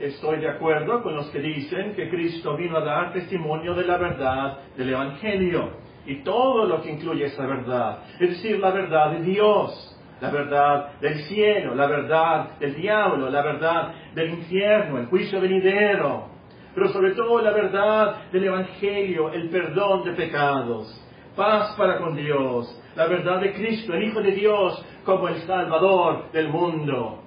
Estoy 0.00 0.40
de 0.40 0.50
acuerdo 0.50 1.00
con 1.02 1.14
los 1.14 1.30
que 1.30 1.38
dicen 1.38 1.94
que 1.94 2.10
Cristo 2.10 2.56
vino 2.56 2.76
a 2.78 2.84
dar 2.84 3.12
testimonio 3.12 3.72
de 3.74 3.84
la 3.84 3.98
verdad 3.98 4.58
del 4.76 4.90
Evangelio 4.90 5.85
y 6.06 6.22
todo 6.22 6.64
lo 6.66 6.82
que 6.82 6.90
incluye 6.92 7.24
esa 7.26 7.46
verdad, 7.46 7.98
es 8.20 8.30
decir, 8.30 8.58
la 8.58 8.70
verdad 8.70 9.10
de 9.12 9.22
Dios 9.22 9.92
la 10.20 10.30
verdad 10.30 10.98
del 11.00 11.18
cielo, 11.24 11.74
la 11.74 11.86
verdad 11.86 12.58
del 12.58 12.74
diablo, 12.74 13.28
la 13.28 13.42
verdad 13.42 13.92
del 14.14 14.30
infierno, 14.30 14.98
el 14.98 15.06
juicio 15.06 15.40
venidero, 15.40 16.28
pero 16.74 16.88
sobre 16.88 17.12
todo 17.12 17.40
la 17.42 17.52
verdad 17.52 18.30
del 18.32 18.44
Evangelio, 18.44 19.30
el 19.30 19.50
perdón 19.50 20.04
de 20.04 20.12
pecados, 20.12 21.02
paz 21.34 21.74
para 21.76 21.98
con 21.98 22.16
Dios, 22.16 22.82
la 22.94 23.06
verdad 23.06 23.40
de 23.40 23.52
Cristo, 23.52 23.92
el 23.92 24.04
Hijo 24.04 24.22
de 24.22 24.32
Dios, 24.32 24.84
como 25.04 25.28
el 25.28 25.36
Salvador 25.42 26.30
del 26.32 26.48
mundo. 26.48 27.22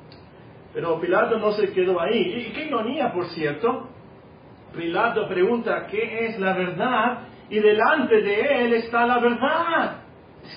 Pero 0.74 1.00
Pilato 1.00 1.38
no 1.40 1.52
se 1.52 1.72
quedó 1.72 2.00
ahí. 2.00 2.46
Y 2.48 2.54
qué 2.54 2.66
ironía, 2.66 3.12
por 3.12 3.26
cierto. 3.30 3.88
Pilato 4.76 5.28
pregunta 5.28 5.88
qué 5.88 6.28
es 6.28 6.40
la 6.40 6.54
verdad 6.54 7.20
y 7.50 7.60
delante 7.60 8.22
de 8.22 8.66
él 8.66 8.74
está 8.74 9.06
la 9.06 9.20
verdad. 9.20 10.02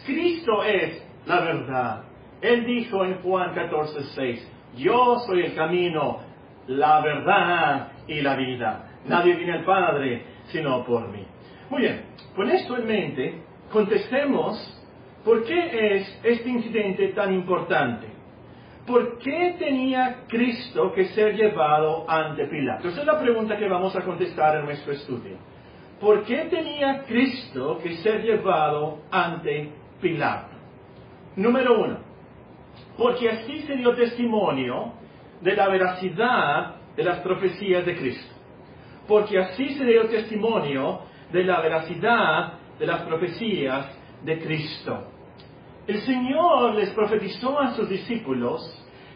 Cristo 0.04 0.62
es 0.64 1.02
la 1.26 1.40
verdad. 1.40 2.04
Él 2.40 2.64
dijo 2.66 3.04
en 3.04 3.20
Juan 3.22 3.54
14, 3.54 4.02
6, 4.14 4.52
yo 4.76 5.18
soy 5.26 5.42
el 5.42 5.54
camino, 5.54 6.20
la 6.66 7.00
verdad 7.00 7.92
y 8.06 8.20
la 8.20 8.36
vida. 8.36 8.88
Nadie 9.06 9.34
viene 9.36 9.54
al 9.54 9.64
Padre 9.64 10.26
sino 10.46 10.84
por 10.84 11.08
mí. 11.08 11.24
Muy 11.70 11.82
bien, 11.82 12.02
con 12.36 12.50
esto 12.50 12.76
en 12.76 12.86
mente, 12.86 13.42
contestemos 13.70 14.78
por 15.24 15.44
qué 15.44 15.96
es 15.96 16.20
este 16.24 16.48
incidente 16.48 17.08
tan 17.08 17.32
importante. 17.32 18.08
¿Por 18.86 19.18
qué 19.18 19.54
tenía 19.58 20.24
Cristo 20.26 20.92
que 20.92 21.04
ser 21.06 21.36
llevado 21.36 22.04
ante 22.10 22.46
Pilato? 22.46 22.88
Esa 22.88 23.00
es 23.00 23.06
la 23.06 23.20
pregunta 23.20 23.56
que 23.56 23.68
vamos 23.68 23.94
a 23.94 24.02
contestar 24.02 24.58
en 24.58 24.64
nuestro 24.64 24.92
estudio. 24.92 25.38
¿Por 26.02 26.24
qué 26.24 26.46
tenía 26.50 27.04
Cristo 27.04 27.78
que 27.80 27.94
ser 27.98 28.24
llevado 28.24 29.02
ante 29.08 29.70
Pilato? 30.00 30.56
Número 31.36 31.80
uno, 31.80 31.98
porque 32.98 33.30
así 33.30 33.60
se 33.60 33.76
dio 33.76 33.94
testimonio 33.94 34.94
de 35.40 35.54
la 35.54 35.68
veracidad 35.68 36.74
de 36.96 37.04
las 37.04 37.20
profecías 37.20 37.86
de 37.86 37.96
Cristo. 37.96 38.34
Porque 39.06 39.38
así 39.38 39.74
se 39.74 39.84
dio 39.84 40.08
testimonio 40.08 41.02
de 41.30 41.44
la 41.44 41.60
veracidad 41.60 42.54
de 42.80 42.86
las 42.86 43.02
profecías 43.02 43.86
de 44.24 44.40
Cristo. 44.40 45.06
El 45.86 46.00
Señor 46.00 46.74
les 46.74 46.90
profetizó 46.90 47.60
a 47.60 47.76
sus 47.76 47.88
discípulos 47.88 48.60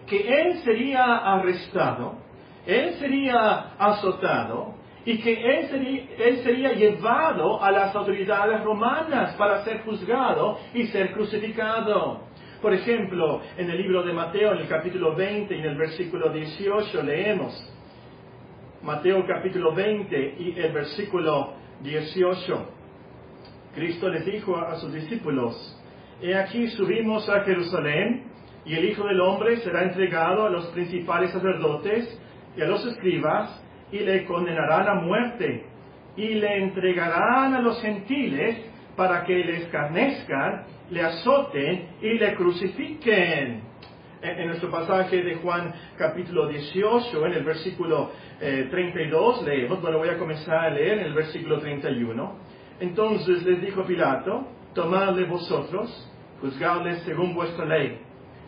que 0.06 0.20
Él 0.20 0.58
sería 0.58 1.16
arrestado, 1.16 2.18
Él 2.64 2.94
sería 3.00 3.74
azotado 3.76 4.75
y 5.06 5.18
que 5.18 5.32
él 5.32 5.68
sería, 5.68 6.04
él 6.18 6.36
sería 6.42 6.72
llevado 6.72 7.62
a 7.62 7.70
las 7.70 7.94
autoridades 7.94 8.62
romanas 8.64 9.36
para 9.36 9.64
ser 9.64 9.82
juzgado 9.82 10.58
y 10.74 10.88
ser 10.88 11.12
crucificado. 11.12 12.22
Por 12.60 12.74
ejemplo, 12.74 13.40
en 13.56 13.70
el 13.70 13.78
libro 13.80 14.02
de 14.02 14.12
Mateo, 14.12 14.52
en 14.52 14.58
el 14.58 14.68
capítulo 14.68 15.14
20 15.14 15.54
y 15.54 15.60
en 15.60 15.64
el 15.64 15.76
versículo 15.76 16.30
18, 16.30 17.02
leemos, 17.04 17.72
Mateo 18.82 19.24
capítulo 19.24 19.72
20 19.72 20.36
y 20.40 20.58
el 20.58 20.72
versículo 20.72 21.54
18, 21.82 22.68
Cristo 23.76 24.08
les 24.08 24.26
dijo 24.26 24.56
a 24.56 24.74
sus 24.76 24.92
discípulos, 24.92 25.80
He 26.20 26.34
aquí 26.34 26.66
subimos 26.68 27.28
a 27.28 27.42
Jerusalén 27.42 28.24
y 28.64 28.74
el 28.74 28.86
Hijo 28.86 29.04
del 29.04 29.20
Hombre 29.20 29.58
será 29.58 29.84
entregado 29.84 30.46
a 30.46 30.50
los 30.50 30.66
principales 30.68 31.30
sacerdotes 31.30 32.20
y 32.56 32.62
a 32.62 32.66
los 32.66 32.84
escribas 32.86 33.62
y 33.92 34.00
le 34.00 34.24
condenarán 34.24 34.88
a 34.88 34.94
muerte 34.94 35.64
y 36.16 36.34
le 36.34 36.58
entregarán 36.58 37.54
a 37.54 37.60
los 37.60 37.80
gentiles 37.80 38.58
para 38.96 39.24
que 39.24 39.44
le 39.44 39.56
escarnezcan, 39.64 40.64
le 40.90 41.02
azoten 41.02 41.88
y 42.00 42.14
le 42.18 42.34
crucifiquen. 42.34 43.76
En, 44.22 44.46
nuestro 44.48 44.70
pasaje 44.70 45.22
de 45.22 45.36
Juan 45.36 45.72
capítulo 45.96 46.48
18, 46.48 47.26
en 47.26 47.32
el 47.34 47.44
versículo 47.44 48.10
32, 48.40 49.42
eh, 49.42 49.44
leemos, 49.44 49.80
bueno, 49.82 49.98
voy 49.98 50.08
a 50.08 50.18
comenzar 50.18 50.56
a 50.56 50.70
leer 50.70 50.98
en 50.98 51.06
el 51.06 51.14
versículo 51.14 51.60
31. 51.60 52.34
Entonces 52.80 53.44
les 53.44 53.60
dijo 53.60 53.84
Pilato, 53.84 54.48
tomadle 54.74 55.24
vosotros, 55.24 56.10
juzgadles 56.40 57.02
según 57.02 57.34
vuestra 57.34 57.66
ley. 57.66 58.00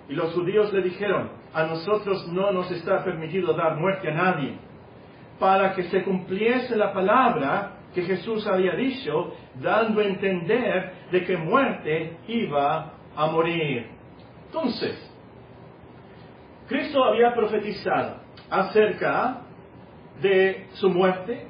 Y 0.09 0.15
los 0.15 0.33
judíos 0.33 0.73
le 0.73 0.83
dijeron, 0.83 1.31
a 1.53 1.65
nosotros 1.65 2.27
no 2.29 2.51
nos 2.51 2.71
está 2.71 3.05
permitido 3.05 3.53
dar 3.53 3.77
muerte 3.77 4.09
a 4.09 4.15
nadie, 4.15 4.59
para 5.39 5.75
que 5.75 5.85
se 5.85 6.03
cumpliese 6.03 6.77
la 6.77 6.93
palabra 6.93 7.79
que 7.95 8.03
Jesús 8.03 8.47
había 8.47 8.75
dicho, 8.75 9.35
dando 9.55 10.01
a 10.01 10.05
entender 10.05 10.93
de 11.11 11.25
que 11.25 11.37
muerte 11.37 12.19
iba 12.29 12.93
a 13.17 13.27
morir. 13.27 13.87
Entonces, 14.47 15.09
Cristo 16.69 17.03
había 17.03 17.35
profetizado 17.35 18.17
acerca 18.51 19.43
de 20.21 20.67
su 20.75 20.91
muerte, 20.91 21.47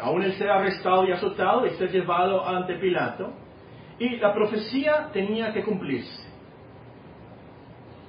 aún 0.00 0.22
él 0.22 0.32
ser 0.34 0.50
arrestado 0.50 1.06
y 1.06 1.12
azotado 1.12 1.66
y 1.66 1.70
ser 1.70 1.90
llevado 1.90 2.46
ante 2.46 2.76
Pilato, 2.76 3.32
y 3.98 4.16
la 4.16 4.32
profecía 4.32 5.10
tenía 5.12 5.52
que 5.52 5.62
cumplirse. 5.62 6.32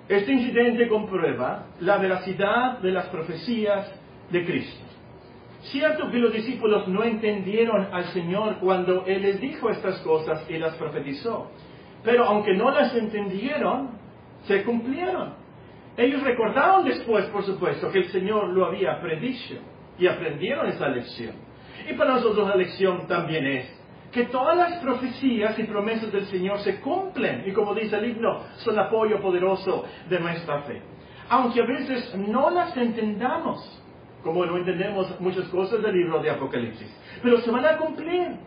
Este 0.07 0.31
incidente 0.31 0.87
comprueba 0.87 1.67
la 1.79 1.97
veracidad 1.97 2.79
de 2.79 2.91
las 2.91 3.07
profecías 3.07 3.91
de 4.29 4.45
Cristo. 4.45 4.82
Cierto 5.71 6.09
que 6.11 6.17
los 6.17 6.33
discípulos 6.33 6.87
no 6.87 7.03
entendieron 7.03 7.87
al 7.93 8.05
Señor 8.05 8.57
cuando 8.59 9.05
Él 9.05 9.21
les 9.21 9.39
dijo 9.39 9.69
estas 9.69 9.99
cosas 9.99 10.45
y 10.49 10.57
las 10.57 10.75
profetizó. 10.75 11.49
Pero 12.03 12.25
aunque 12.25 12.53
no 12.53 12.69
las 12.69 12.93
entendieron, 12.95 13.91
se 14.43 14.63
cumplieron. 14.63 15.35
Ellos 15.95 16.21
recordaron 16.21 16.85
después, 16.85 17.25
por 17.27 17.43
supuesto, 17.43 17.89
que 17.91 17.99
el 17.99 18.09
Señor 18.09 18.49
lo 18.49 18.65
había 18.65 18.99
predicho 18.99 19.55
y 19.97 20.07
aprendieron 20.07 20.67
esa 20.67 20.89
lección. 20.89 21.35
Y 21.87 21.93
para 21.93 22.15
nosotros 22.15 22.47
la 22.47 22.55
lección 22.55 23.07
también 23.07 23.45
es 23.45 23.83
que 24.11 24.25
todas 24.25 24.55
las 24.55 24.79
profecías 24.79 25.57
y 25.57 25.63
promesas 25.63 26.11
del 26.11 26.25
Señor 26.25 26.59
se 26.59 26.79
cumplen 26.81 27.43
y 27.47 27.51
como 27.51 27.73
dice 27.73 27.95
el 27.97 28.11
himno, 28.11 28.43
son 28.57 28.77
apoyo 28.77 29.19
poderoso 29.21 29.85
de 30.09 30.19
nuestra 30.19 30.61
fe. 30.63 30.81
Aunque 31.29 31.61
a 31.61 31.65
veces 31.65 32.15
no 32.15 32.49
las 32.49 32.75
entendamos, 32.77 33.82
como 34.23 34.45
no 34.45 34.57
entendemos 34.57 35.19
muchas 35.19 35.47
cosas 35.49 35.81
del 35.81 35.95
libro 35.95 36.21
de 36.21 36.29
Apocalipsis. 36.29 36.89
Pero 37.21 37.41
se 37.41 37.51
van 37.51 37.65
a 37.65 37.77
cumplir, 37.77 38.37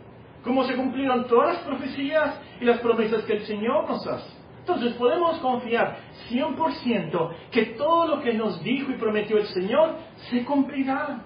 como 0.43 0.65
se 0.65 0.75
cumplieron 0.75 1.27
todas 1.27 1.55
las 1.55 1.65
profecías 1.65 2.41
y 2.61 2.65
las 2.65 2.81
promesas 2.81 3.23
que 3.25 3.35
el 3.35 3.47
Señor 3.47 3.89
nos 3.89 4.07
hace. 4.07 4.31
Entonces 4.61 4.95
podemos 4.95 5.39
confiar 5.39 5.99
100% 6.29 7.31
que 7.53 7.67
todo 7.77 8.17
lo 8.17 8.23
que 8.23 8.35
nos 8.35 8.63
dijo 8.65 8.91
y 8.91 8.97
prometió 8.97 9.39
el 9.39 9.47
Señor 9.47 9.95
se 10.31 10.45
cumplirá. 10.45 11.21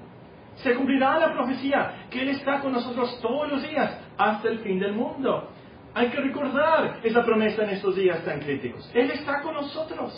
Se 0.57 0.75
cumplirá 0.75 1.19
la 1.19 1.33
profecía, 1.33 2.07
que 2.11 2.21
Él 2.21 2.29
está 2.31 2.61
con 2.61 2.73
nosotros 2.73 3.19
todos 3.23 3.51
los 3.51 3.63
días 3.63 3.99
hasta 4.19 4.49
el 4.49 4.59
fin 4.59 4.79
del 4.79 4.93
mundo. 4.93 5.49
Hay 5.95 6.09
que 6.09 6.21
recordar 6.21 7.01
esa 7.03 7.25
promesa 7.25 7.65
en 7.65 7.71
estos 7.71 7.97
días 7.97 8.23
tan 8.25 8.41
críticos. 8.41 8.91
Él 8.93 9.11
está 9.11 9.41
con 9.41 9.55
nosotros. 9.55 10.13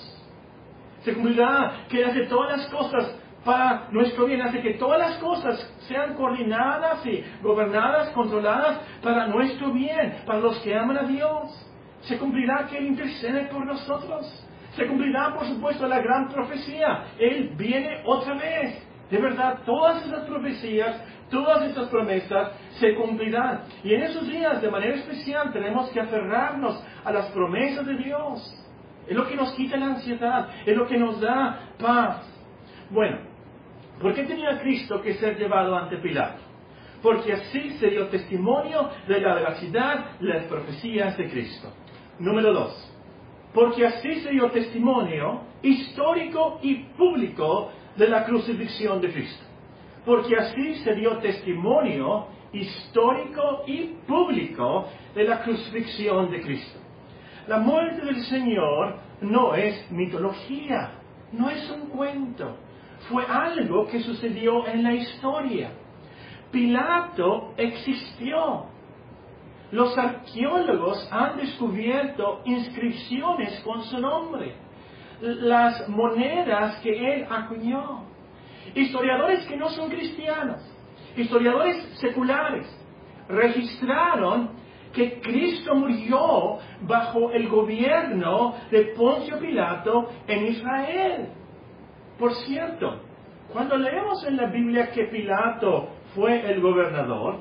Se 1.05 1.15
cumplirá 1.15 1.85
que 1.89 1.99
Él 1.99 2.11
hace 2.11 2.27
todas 2.27 2.59
las 2.59 2.69
cosas 2.71 3.22
para 3.45 3.89
nuestro 3.91 4.27
bien, 4.27 4.41
hace 4.43 4.61
que 4.61 4.75
todas 4.75 5.01
las 5.01 5.19
cosas 5.19 5.75
sean 5.89 6.15
coordinadas 6.15 7.05
y 7.07 7.25
gobernadas, 7.43 8.11
controladas 8.11 8.81
para 9.03 9.27
nuestro 9.27 9.73
bien, 9.73 10.23
para 10.25 10.39
los 10.39 10.59
que 10.61 10.77
aman 10.77 10.99
a 10.99 11.03
Dios. 11.03 11.51
Se 12.03 12.19
cumplirá 12.19 12.67
que 12.69 12.79
Él 12.79 12.87
intercede 12.87 13.47
por 13.47 13.67
nosotros. 13.67 14.27
Se 14.77 14.87
cumplirá, 14.87 15.35
por 15.35 15.47
supuesto, 15.47 15.87
la 15.87 16.01
gran 16.01 16.29
profecía. 16.29 17.05
Él 17.19 17.53
viene 17.57 18.03
otra 18.05 18.35
vez. 18.35 18.89
De 19.11 19.19
verdad, 19.19 19.59
todas 19.67 20.07
esas 20.07 20.25
profecías, 20.25 21.03
todas 21.31 21.65
estas 21.65 21.89
promesas 21.89 22.53
se 22.79 22.95
cumplirán. 22.95 23.63
Y 23.83 23.93
en 23.93 24.03
esos 24.03 24.27
días, 24.27 24.63
de 24.63 24.71
manera 24.71 24.95
especial, 24.95 25.53
tenemos 25.53 25.91
que 25.91 26.01
aferrarnos 26.01 26.83
a 27.05 27.13
las 27.13 27.27
promesas 27.27 27.85
de 27.85 27.97
Dios. 27.97 28.67
Es 29.07 29.17
lo 29.17 29.29
que 29.29 29.35
nos 29.35 29.53
quita 29.55 29.77
la 29.77 29.87
ansiedad, 29.87 30.49
es 30.65 30.77
lo 30.77 30.87
que 30.87 30.97
nos 30.97 31.21
da 31.21 31.59
paz. 31.79 32.25
Bueno, 32.89 33.32
¿por 34.03 34.15
qué 34.15 34.25
tenía 34.25 34.61
Cristo 34.61 35.01
que 35.01 35.15
ser 35.15 35.39
llevado 35.39 35.77
ante 35.77 35.97
Pilato? 35.99 36.43
Porque 37.03 37.33
así 37.33 37.71
se 37.79 37.89
dio 37.89 38.09
testimonio 38.09 38.91
de 39.09 39.21
la 39.21 39.35
veracidad 39.35 40.19
de 40.19 40.29
las 40.29 40.45
profecías 40.45 41.17
de 41.17 41.31
Cristo. 41.31 41.73
Número 42.19 42.53
dos, 42.53 42.93
porque 43.55 43.87
así 43.87 44.21
se 44.21 44.31
dio 44.31 44.51
testimonio 44.51 45.43
histórico 45.63 46.59
y 46.63 46.75
público 46.97 47.71
de 47.97 48.09
la 48.09 48.25
crucifixión 48.25 49.01
de 49.01 49.13
Cristo. 49.13 49.45
Porque 50.05 50.37
así 50.37 50.75
se 50.77 50.95
dio 50.95 51.19
testimonio 51.19 52.27
histórico 52.53 53.63
y 53.67 53.95
público 54.07 54.89
de 55.15 55.25
la 55.25 55.43
crucifixión 55.43 56.31
de 56.31 56.41
Cristo. 56.43 56.79
La 57.47 57.59
muerte 57.59 58.05
del 58.05 58.23
Señor 58.25 58.97
no 59.21 59.55
es 59.55 59.91
mitología, 59.91 60.93
no 61.33 61.51
es 61.51 61.71
un 61.71 61.89
cuento, 61.89 62.57
fue 63.09 63.25
algo 63.27 63.87
que 63.87 64.01
sucedió 64.01 64.67
en 64.67 64.83
la 64.83 64.95
historia. 64.95 65.71
Pilato 66.51 67.55
existió. 67.57 68.67
Los 69.71 69.97
arqueólogos 69.97 71.09
han 71.11 71.39
descubierto 71.39 72.43
inscripciones 72.45 73.61
con 73.61 73.83
su 73.85 73.99
nombre 73.99 74.55
las 75.23 75.89
monedas 75.89 76.81
que 76.81 77.15
él 77.15 77.27
acuñó. 77.31 78.05
Historiadores 78.75 79.47
que 79.47 79.57
no 79.57 79.71
son 79.71 79.89
cristianos, 79.89 80.61
historiadores 81.17 81.77
seculares, 82.01 82.67
registraron 83.29 84.51
que 84.93 85.21
Cristo 85.21 85.75
murió 85.75 86.59
bajo 86.83 87.31
el 87.33 87.49
gobierno 87.49 88.55
de 88.71 88.93
Poncio 88.97 89.39
Pilato 89.39 90.09
en 90.27 90.47
Israel. 90.47 91.29
Por 92.23 92.35
cierto, 92.35 93.00
cuando 93.52 93.76
leemos 93.76 94.25
en 94.25 94.37
la 94.37 94.47
Biblia 94.47 94.93
que 94.93 95.07
Pilato 95.07 95.88
fue 96.14 96.49
el 96.52 96.61
gobernador, 96.61 97.41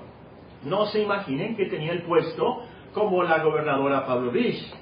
no 0.63 0.87
se 0.87 1.03
imaginen 1.03 1.55
que 1.55 1.67
tenía 1.67 1.91
el 1.91 2.01
puesto 2.01 2.63
como 2.91 3.21
la 3.21 3.43
gobernadora 3.43 4.07
Pablo 4.07 4.31
Rich 4.31 4.73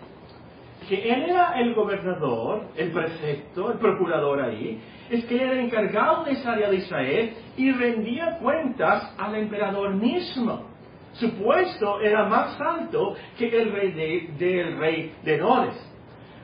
que 0.87 1.11
él 1.11 1.23
era 1.23 1.59
el 1.59 1.73
gobernador, 1.73 2.69
el 2.77 2.91
prefecto, 2.91 3.73
el 3.73 3.77
procurador 3.77 4.41
ahí, 4.41 4.81
es 5.09 5.25
que 5.25 5.35
era 5.35 5.61
encargado 5.61 6.23
de 6.23 6.31
esa 6.31 6.53
área 6.53 6.69
de 6.69 6.77
Israel 6.77 7.33
y 7.57 7.69
rendía 7.73 8.37
cuentas 8.41 9.13
al 9.17 9.35
emperador 9.35 9.95
mismo. 9.95 10.65
Su 11.11 11.29
puesto 11.33 11.99
era 11.99 12.25
más 12.25 12.57
alto 12.61 13.17
que 13.37 13.49
el 13.49 13.73
rey 13.73 13.91
de, 13.91 14.45
del 14.45 14.77
rey 14.77 15.13
de 15.25 15.35
Herodes. 15.35 15.75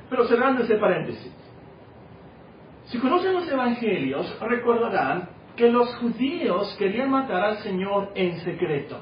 Pero 0.10 0.26
cerrando 0.26 0.62
ese 0.62 0.76
paréntesis, 0.76 1.34
si 2.86 3.00
conocen 3.00 3.34
los 3.34 3.50
evangelios, 3.50 4.38
recordarán 4.42 5.30
que 5.56 5.70
los 5.70 5.96
judíos 5.96 6.76
querían 6.78 7.10
matar 7.10 7.44
al 7.44 7.58
Señor 7.58 8.12
en 8.16 8.40
secreto. 8.42 9.00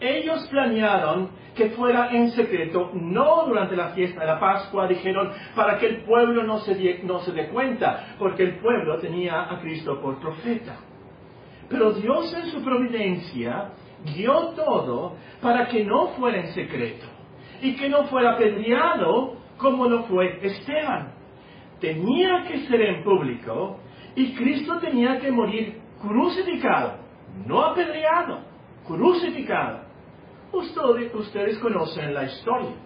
Ellos 0.00 0.46
planearon 0.48 1.30
que 1.54 1.70
fuera 1.70 2.10
en 2.10 2.32
secreto, 2.32 2.90
no 2.94 3.46
durante 3.46 3.76
la 3.76 3.90
fiesta 3.90 4.20
de 4.20 4.26
la 4.26 4.40
Pascua, 4.40 4.88
dijeron, 4.88 5.30
para 5.54 5.78
que 5.78 5.86
el 5.86 5.96
pueblo 6.02 6.42
no 6.42 6.58
se, 6.58 7.00
no 7.04 7.20
se 7.20 7.32
dé 7.32 7.48
cuenta, 7.48 8.16
porque 8.18 8.42
el 8.42 8.56
pueblo 8.58 8.98
tenía 8.98 9.42
a 9.50 9.60
Cristo 9.60 10.00
por 10.00 10.18
profeta. 10.18 10.76
Pero 11.68 11.92
Dios 11.92 12.34
en 12.34 12.46
su 12.46 12.62
providencia 12.62 13.70
dio 14.14 14.48
todo 14.56 15.16
para 15.40 15.68
que 15.68 15.84
no 15.84 16.08
fuera 16.08 16.40
en 16.40 16.48
secreto 16.48 17.06
y 17.62 17.76
que 17.76 17.88
no 17.88 18.04
fuera 18.04 18.32
apedreado 18.32 19.36
como 19.56 19.88
lo 19.88 20.02
fue 20.04 20.38
Esteban. 20.42 21.23
Tenía 21.80 22.44
que 22.44 22.66
ser 22.66 22.80
en 22.80 23.04
público 23.04 23.80
y 24.14 24.34
Cristo 24.34 24.78
tenía 24.78 25.18
que 25.18 25.30
morir 25.30 25.80
crucificado, 26.00 26.98
no 27.46 27.64
apedreado, 27.64 28.40
crucificado. 28.86 29.80
Ustedes, 30.52 31.58
conocen 31.58 32.14
la 32.14 32.24
historia. 32.24 32.76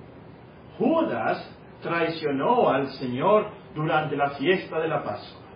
Judas 0.79 1.57
traicionó 1.83 2.71
al 2.71 2.89
Señor 2.93 3.51
durante 3.75 4.17
la 4.17 4.31
fiesta 4.31 4.81
de 4.81 4.89
la 4.89 5.03
Pascua. 5.03 5.47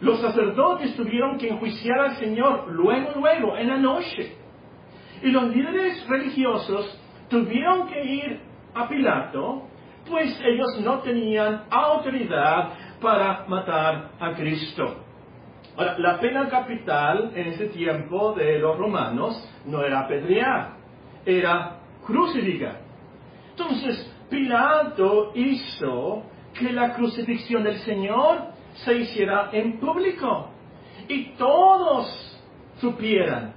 Los 0.00 0.20
sacerdotes 0.20 0.94
tuvieron 0.96 1.38
que 1.38 1.48
enjuiciar 1.48 1.98
al 1.98 2.16
Señor 2.16 2.70
luego, 2.72 3.12
luego, 3.16 3.56
en 3.56 3.68
la 3.68 3.76
noche. 3.76 4.36
Y 5.22 5.30
los 5.30 5.44
líderes 5.54 6.06
religiosos 6.08 7.00
tuvieron 7.28 7.88
que 7.88 8.04
ir 8.04 8.40
a 8.74 8.88
Pilato, 8.88 9.62
pues 10.08 10.38
ellos 10.44 10.80
no 10.80 11.00
tenían 11.00 11.64
autoridad 11.70 12.70
para 13.00 13.44
matar 13.48 14.10
a 14.18 14.32
Cristo. 14.34 15.02
Ahora, 15.76 15.98
la 15.98 16.18
pena 16.18 16.48
capital 16.48 17.32
en 17.34 17.48
ese 17.48 17.66
tiempo 17.66 18.32
de 18.32 18.58
los 18.58 18.78
romanos 18.78 19.46
no 19.66 19.82
era 19.82 20.00
apedrear, 20.00 20.76
era 21.24 21.78
crucificar. 22.04 22.80
Entonces, 23.50 24.12
Pilato 24.30 25.32
hizo 25.34 26.22
que 26.54 26.72
la 26.72 26.94
crucifixión 26.94 27.62
del 27.62 27.78
Señor 27.80 28.48
se 28.84 28.94
hiciera 28.94 29.50
en 29.52 29.78
público 29.78 30.50
y 31.08 31.30
todos 31.36 32.40
supieran. 32.80 33.54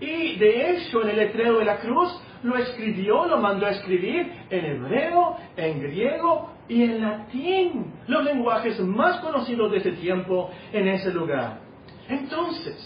Y 0.00 0.36
de 0.36 0.70
hecho, 0.70 1.02
en 1.02 1.10
el 1.10 1.16
letrero 1.16 1.58
de 1.58 1.64
la 1.64 1.78
cruz 1.78 2.20
lo 2.42 2.56
escribió, 2.56 3.26
lo 3.26 3.38
mandó 3.38 3.66
a 3.66 3.70
escribir 3.70 4.32
en 4.50 4.64
hebreo, 4.64 5.36
en 5.56 5.80
griego 5.80 6.50
y 6.68 6.82
en 6.84 7.00
latín, 7.00 7.92
los 8.06 8.24
lenguajes 8.24 8.78
más 8.80 9.20
conocidos 9.20 9.70
de 9.72 9.78
ese 9.78 9.92
tiempo 9.92 10.50
en 10.72 10.88
ese 10.88 11.12
lugar. 11.12 11.60
Entonces, 12.08 12.76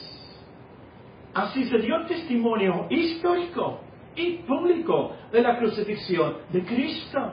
así 1.34 1.64
se 1.64 1.78
dio 1.78 2.04
testimonio 2.06 2.86
histórico 2.90 3.80
y 4.14 4.38
público 4.38 5.16
de 5.30 5.42
la 5.42 5.58
crucifixión 5.58 6.38
de 6.50 6.62
Cristo. 6.64 7.32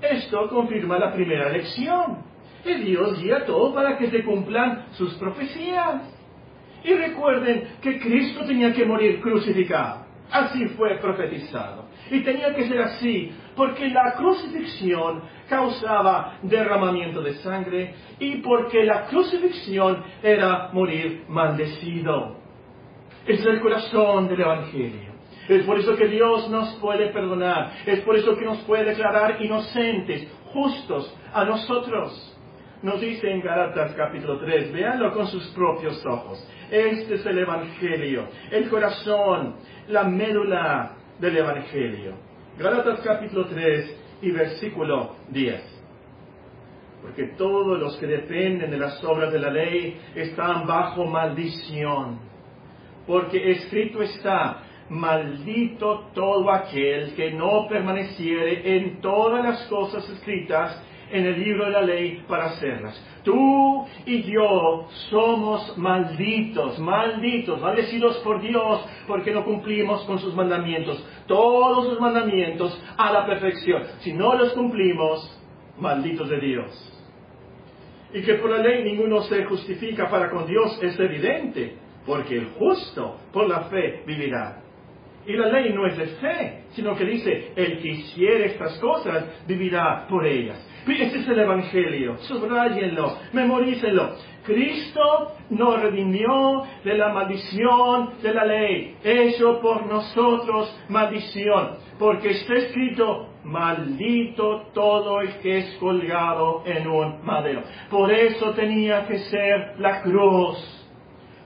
Esto 0.00 0.48
confirma 0.48 0.98
la 0.98 1.12
primera 1.12 1.50
lección. 1.50 2.24
Que 2.62 2.78
Dios 2.78 3.22
guía 3.22 3.44
todo 3.46 3.72
para 3.72 3.96
que 3.96 4.10
se 4.10 4.24
cumplan 4.24 4.86
sus 4.92 5.14
profecías. 5.14 6.02
Y 6.82 6.94
recuerden 6.94 7.76
que 7.80 7.98
Cristo 8.00 8.44
tenía 8.44 8.72
que 8.72 8.84
morir 8.84 9.20
crucificado. 9.20 10.05
Así 10.30 10.66
fue 10.70 10.98
profetizado. 10.98 11.86
Y 12.10 12.20
tenía 12.20 12.54
que 12.54 12.68
ser 12.68 12.80
así, 12.80 13.32
porque 13.54 13.88
la 13.88 14.14
crucifixión 14.14 15.22
causaba 15.48 16.38
derramamiento 16.42 17.22
de 17.22 17.34
sangre 17.34 17.94
y 18.18 18.36
porque 18.36 18.84
la 18.84 19.06
crucifixión 19.06 20.02
era 20.22 20.70
morir 20.72 21.24
maldecido. 21.28 22.36
Es 23.26 23.44
el 23.44 23.60
corazón 23.60 24.28
del 24.28 24.40
Evangelio. 24.40 25.16
Es 25.48 25.64
por 25.64 25.78
eso 25.78 25.96
que 25.96 26.08
Dios 26.08 26.48
nos 26.48 26.74
puede 26.76 27.08
perdonar. 27.08 27.72
Es 27.86 28.00
por 28.00 28.16
eso 28.16 28.36
que 28.36 28.44
nos 28.44 28.58
puede 28.58 28.84
declarar 28.84 29.40
inocentes, 29.40 30.28
justos 30.52 31.14
a 31.32 31.44
nosotros. 31.44 32.35
Nos 32.82 33.00
dice 33.00 33.30
en 33.30 33.40
Galatas 33.40 33.94
capítulo 33.94 34.38
3, 34.38 34.72
véanlo 34.72 35.12
con 35.12 35.26
sus 35.26 35.46
propios 35.48 36.04
ojos. 36.04 36.46
Este 36.70 37.14
es 37.14 37.26
el 37.26 37.38
Evangelio, 37.38 38.28
el 38.50 38.68
corazón, 38.68 39.56
la 39.88 40.04
médula 40.04 40.92
del 41.18 41.38
Evangelio. 41.38 42.14
Galatas 42.58 43.00
capítulo 43.00 43.46
3 43.46 44.18
y 44.22 44.30
versículo 44.30 45.16
10 45.30 45.76
porque 47.06 47.34
todos 47.38 47.78
los 47.78 47.96
que 47.98 48.06
dependen 48.06 48.68
de 48.68 48.78
las 48.78 49.02
obras 49.04 49.32
de 49.32 49.38
la 49.38 49.50
ley 49.50 49.96
están 50.16 50.66
bajo 50.66 51.04
maldición. 51.04 52.18
Porque 53.06 53.52
escrito 53.52 54.02
está, 54.02 54.62
maldito 54.88 56.10
todo 56.14 56.50
aquel 56.50 57.14
que 57.14 57.30
no 57.30 57.68
permaneciere 57.68 58.76
en 58.76 59.00
todas 59.00 59.44
las 59.44 59.66
cosas 59.68 60.08
escritas 60.10 60.82
en 61.10 61.26
el 61.26 61.38
libro 61.38 61.66
de 61.66 61.70
la 61.70 61.82
ley 61.82 62.24
para 62.28 62.46
hacerlas. 62.46 63.00
Tú 63.22 63.86
y 64.04 64.22
yo 64.22 64.88
somos 65.10 65.76
malditos, 65.78 66.78
malditos, 66.78 67.60
maldecidos 67.60 68.18
por 68.18 68.40
Dios 68.40 68.84
porque 69.06 69.32
no 69.32 69.44
cumplimos 69.44 70.04
con 70.04 70.18
sus 70.18 70.34
mandamientos, 70.34 71.04
todos 71.26 71.88
sus 71.88 72.00
mandamientos 72.00 72.80
a 72.96 73.12
la 73.12 73.26
perfección. 73.26 73.82
Si 74.00 74.12
no 74.12 74.34
los 74.34 74.52
cumplimos, 74.52 75.36
malditos 75.78 76.28
de 76.28 76.40
Dios. 76.40 76.92
Y 78.12 78.22
que 78.22 78.34
por 78.34 78.50
la 78.50 78.58
ley 78.58 78.84
ninguno 78.84 79.22
se 79.22 79.44
justifica 79.44 80.08
para 80.08 80.30
con 80.30 80.46
Dios 80.46 80.78
es 80.82 80.98
evidente, 80.98 81.76
porque 82.06 82.36
el 82.36 82.46
justo 82.50 83.16
por 83.32 83.48
la 83.48 83.62
fe 83.64 84.02
vivirá. 84.06 84.62
Y 85.26 85.32
la 85.32 85.48
ley 85.48 85.72
no 85.72 85.86
es 85.86 85.98
de 85.98 86.06
fe, 86.06 86.64
sino 86.70 86.94
que 86.94 87.04
dice, 87.04 87.52
el 87.56 87.80
que 87.80 87.88
hiciere 87.88 88.46
estas 88.46 88.78
cosas 88.78 89.44
vivirá 89.46 90.06
por 90.08 90.24
ellas. 90.24 90.64
Este 90.88 91.18
es 91.18 91.28
el 91.28 91.40
Evangelio, 91.40 92.16
subrayenlo, 92.18 93.18
memorícenlo. 93.32 94.14
Cristo 94.44 95.32
nos 95.50 95.82
redimió 95.82 96.62
de 96.84 96.94
la 96.96 97.08
maldición 97.08 98.10
de 98.22 98.32
la 98.32 98.44
ley, 98.44 98.96
hecho 99.02 99.60
por 99.60 99.84
nosotros 99.86 100.72
maldición, 100.88 101.78
porque 101.98 102.30
está 102.30 102.54
escrito, 102.54 103.30
maldito 103.42 104.68
todo 104.72 105.20
el 105.22 105.34
que 105.38 105.58
es 105.58 105.76
colgado 105.80 106.62
en 106.64 106.86
un 106.86 107.24
madero. 107.24 107.62
Por 107.90 108.12
eso 108.12 108.52
tenía 108.52 109.08
que 109.08 109.18
ser 109.18 109.74
la 109.78 110.02
cruz. 110.02 110.56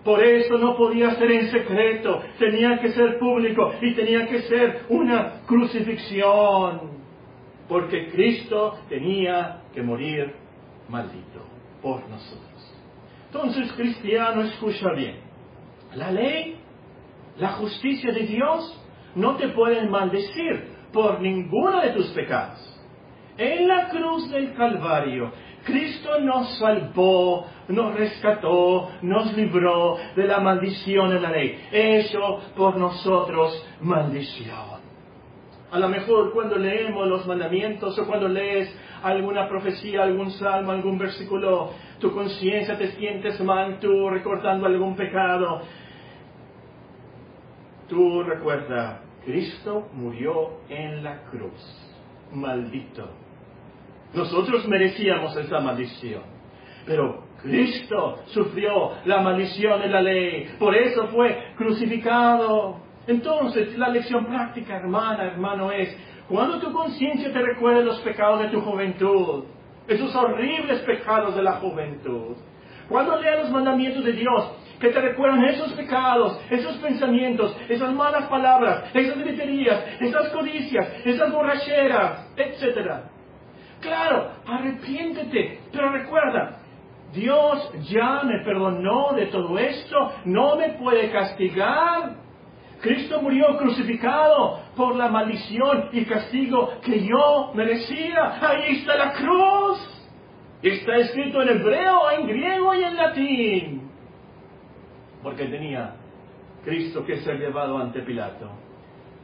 Por 0.04 0.22
eso 0.22 0.58
no 0.58 0.76
podía 0.76 1.14
ser 1.14 1.30
en 1.30 1.50
secreto, 1.50 2.22
tenía 2.38 2.78
que 2.78 2.90
ser 2.90 3.18
público 3.18 3.72
y 3.80 3.94
tenía 3.94 4.26
que 4.26 4.40
ser 4.42 4.82
una 4.90 5.40
crucifixión. 5.46 6.99
Porque 7.70 8.10
Cristo 8.10 8.80
tenía 8.88 9.62
que 9.72 9.80
morir 9.80 10.34
maldito 10.88 11.46
por 11.80 12.00
nosotros. 12.08 12.74
Entonces, 13.26 13.72
cristiano, 13.74 14.42
escucha 14.42 14.92
bien. 14.96 15.20
La 15.94 16.10
ley, 16.10 16.56
la 17.36 17.52
justicia 17.52 18.12
de 18.12 18.26
Dios, 18.26 18.76
no 19.14 19.36
te 19.36 19.50
pueden 19.50 19.88
maldecir 19.88 20.68
por 20.92 21.20
ninguno 21.20 21.80
de 21.80 21.90
tus 21.90 22.08
pecados. 22.08 22.58
En 23.38 23.68
la 23.68 23.88
cruz 23.88 24.28
del 24.32 24.52
Calvario, 24.54 25.32
Cristo 25.64 26.18
nos 26.18 26.58
salvó, 26.58 27.46
nos 27.68 27.94
rescató, 27.94 28.90
nos 29.02 29.32
libró 29.36 29.96
de 30.16 30.24
la 30.24 30.40
maldición 30.40 31.10
de 31.10 31.20
la 31.20 31.30
ley, 31.30 31.68
hecho 31.70 32.40
por 32.56 32.76
nosotros 32.76 33.64
maldición. 33.80 34.79
A 35.70 35.78
lo 35.78 35.88
mejor 35.88 36.32
cuando 36.32 36.56
leemos 36.56 37.06
los 37.06 37.26
mandamientos 37.26 37.96
o 37.98 38.06
cuando 38.06 38.28
lees 38.28 38.74
alguna 39.02 39.48
profecía, 39.48 40.02
algún 40.02 40.30
salmo, 40.32 40.72
algún 40.72 40.98
versículo, 40.98 41.70
tu 42.00 42.12
conciencia 42.12 42.76
te 42.76 42.88
sientes 42.92 43.40
mal, 43.40 43.78
tú 43.78 44.10
recordando 44.10 44.66
algún 44.66 44.96
pecado. 44.96 45.62
Tú 47.88 48.22
recuerda, 48.22 49.02
Cristo 49.24 49.88
murió 49.92 50.60
en 50.68 51.04
la 51.04 51.22
cruz, 51.30 51.98
maldito. 52.32 53.08
Nosotros 54.14 54.66
merecíamos 54.66 55.36
esa 55.36 55.60
maldición, 55.60 56.22
pero 56.84 57.24
Cristo 57.42 58.18
sufrió 58.26 58.92
la 59.04 59.20
maldición 59.20 59.80
de 59.80 59.88
la 59.88 60.02
ley, 60.02 60.50
por 60.58 60.74
eso 60.74 61.06
fue 61.08 61.52
crucificado. 61.56 62.89
Entonces, 63.06 63.76
la 63.76 63.88
lección 63.88 64.26
práctica, 64.26 64.76
hermana, 64.76 65.24
hermano, 65.24 65.72
es, 65.72 65.96
cuando 66.28 66.58
tu 66.58 66.72
conciencia 66.72 67.32
te 67.32 67.40
recuerde 67.40 67.84
los 67.84 68.00
pecados 68.00 68.40
de 68.40 68.48
tu 68.48 68.60
juventud, 68.60 69.44
esos 69.88 70.14
horribles 70.14 70.80
pecados 70.80 71.34
de 71.34 71.42
la 71.42 71.54
juventud, 71.54 72.36
cuando 72.88 73.20
leas 73.20 73.40
los 73.40 73.50
mandamientos 73.50 74.04
de 74.04 74.12
Dios, 74.12 74.52
que 74.80 74.88
te 74.88 75.00
recuerdan 75.00 75.44
esos 75.44 75.72
pecados, 75.74 76.40
esos 76.50 76.76
pensamientos, 76.78 77.56
esas 77.68 77.92
malas 77.92 78.26
palabras, 78.28 78.84
esas 78.94 79.18
griterías, 79.18 79.84
esas 80.00 80.28
codicias, 80.30 80.88
esas 81.04 81.30
borracheras, 81.30 82.32
etc. 82.36 83.04
Claro, 83.80 84.30
arrepiéntete, 84.46 85.60
pero 85.70 85.92
recuerda, 85.92 86.60
Dios 87.12 87.72
ya 87.90 88.22
me 88.24 88.42
perdonó 88.44 89.12
de 89.14 89.26
todo 89.26 89.58
esto, 89.58 90.12
no 90.24 90.56
me 90.56 90.70
puede 90.70 91.10
castigar. 91.10 92.14
Cristo 92.80 93.20
murió 93.20 93.58
crucificado 93.58 94.60
por 94.74 94.96
la 94.96 95.08
maldición 95.08 95.90
y 95.92 96.04
castigo 96.04 96.80
que 96.82 97.06
yo 97.06 97.52
merecía. 97.54 98.38
Ahí 98.40 98.76
está 98.76 98.96
la 98.96 99.12
cruz. 99.12 99.78
Está 100.62 100.96
escrito 100.96 101.42
en 101.42 101.48
hebreo, 101.48 102.10
en 102.10 102.26
griego 102.26 102.74
y 102.74 102.84
en 102.84 102.96
latín. 102.96 103.90
Porque 105.22 105.46
tenía 105.46 105.94
Cristo 106.64 107.04
que 107.04 107.18
ser 107.18 107.38
llevado 107.38 107.78
ante 107.78 108.00
Pilato. 108.00 108.50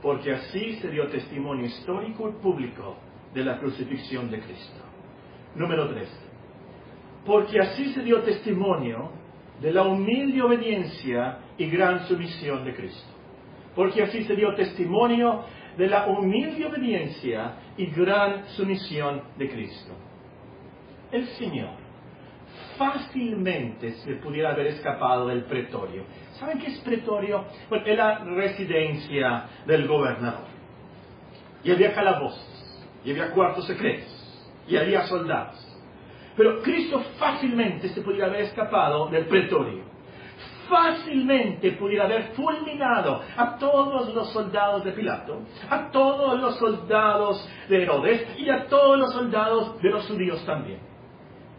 Porque 0.03 0.33
así 0.33 0.75
se 0.75 0.91
dio 0.91 1.09
testimonio 1.09 1.67
histórico 1.67 2.29
y 2.29 2.33
público 2.43 2.97
de 3.33 3.43
la 3.43 3.59
crucifixión 3.59 4.31
de 4.31 4.41
Cristo. 4.41 4.83
Número 5.55 5.89
3. 5.89 6.09
Porque 7.25 7.59
así 7.59 7.93
se 7.95 8.03
dio 8.03 8.21
testimonio 8.21 9.11
de 9.61 9.73
la 9.73 9.83
humilde 9.83 10.43
obediencia 10.43 11.39
y 11.57 11.69
gran 11.71 12.07
sumisión 12.07 12.65
de 12.65 12.75
Cristo. 12.75 13.16
Porque 13.77 14.03
así 14.03 14.25
se 14.25 14.35
dio 14.35 14.55
testimonio 14.57 15.45
de 15.77 15.87
la 15.87 16.07
humilde 16.07 16.67
obediencia 16.67 17.57
y 17.77 17.87
gran 17.87 18.49
sumisión 18.49 19.23
de 19.39 19.49
Cristo 19.49 19.93
el 21.17 21.27
Señor 21.29 21.71
fácilmente 22.79 23.93
se 23.93 24.15
pudiera 24.17 24.53
haber 24.53 24.69
escapado 24.69 25.29
del 25.29 25.45
pretorio. 25.45 26.05
¿Saben 26.39 26.59
qué 26.59 26.69
es 26.69 26.79
pretorio? 26.81 27.45
Bueno, 27.69 27.87
es 27.87 27.97
la 27.97 28.19
residencia 28.19 29.45
del 29.67 29.87
gobernador. 29.87 30.45
Y 31.65 31.71
había 31.71 31.95
calabozos, 31.95 32.87
y 33.05 33.11
había 33.11 33.31
cuartos 33.33 33.67
secretos, 33.67 34.53
y 34.69 34.77
había 34.77 35.07
soldados. 35.07 35.63
Pero 36.37 36.63
Cristo 36.63 37.03
fácilmente 37.19 37.89
se 37.89 38.03
pudiera 38.03 38.27
haber 38.27 38.43
escapado 38.43 39.09
del 39.09 39.27
pretorio. 39.27 39.85
Fácilmente 40.69 41.73
pudiera 41.73 42.05
haber 42.05 42.33
fulminado 42.35 43.23
a 43.37 43.57
todos 43.57 44.15
los 44.15 44.33
soldados 44.33 44.85
de 44.85 44.93
Pilato, 44.93 45.43
a 45.71 45.91
todos 45.91 46.41
los 46.41 46.59
soldados 46.59 47.49
de 47.69 47.83
Herodes 47.83 48.27
y 48.39 48.51
a 48.51 48.67
todos 48.67 48.99
los 48.99 49.13
soldados 49.13 49.81
de 49.81 49.91
los 49.91 50.07
judíos 50.07 50.45
también 50.45 50.97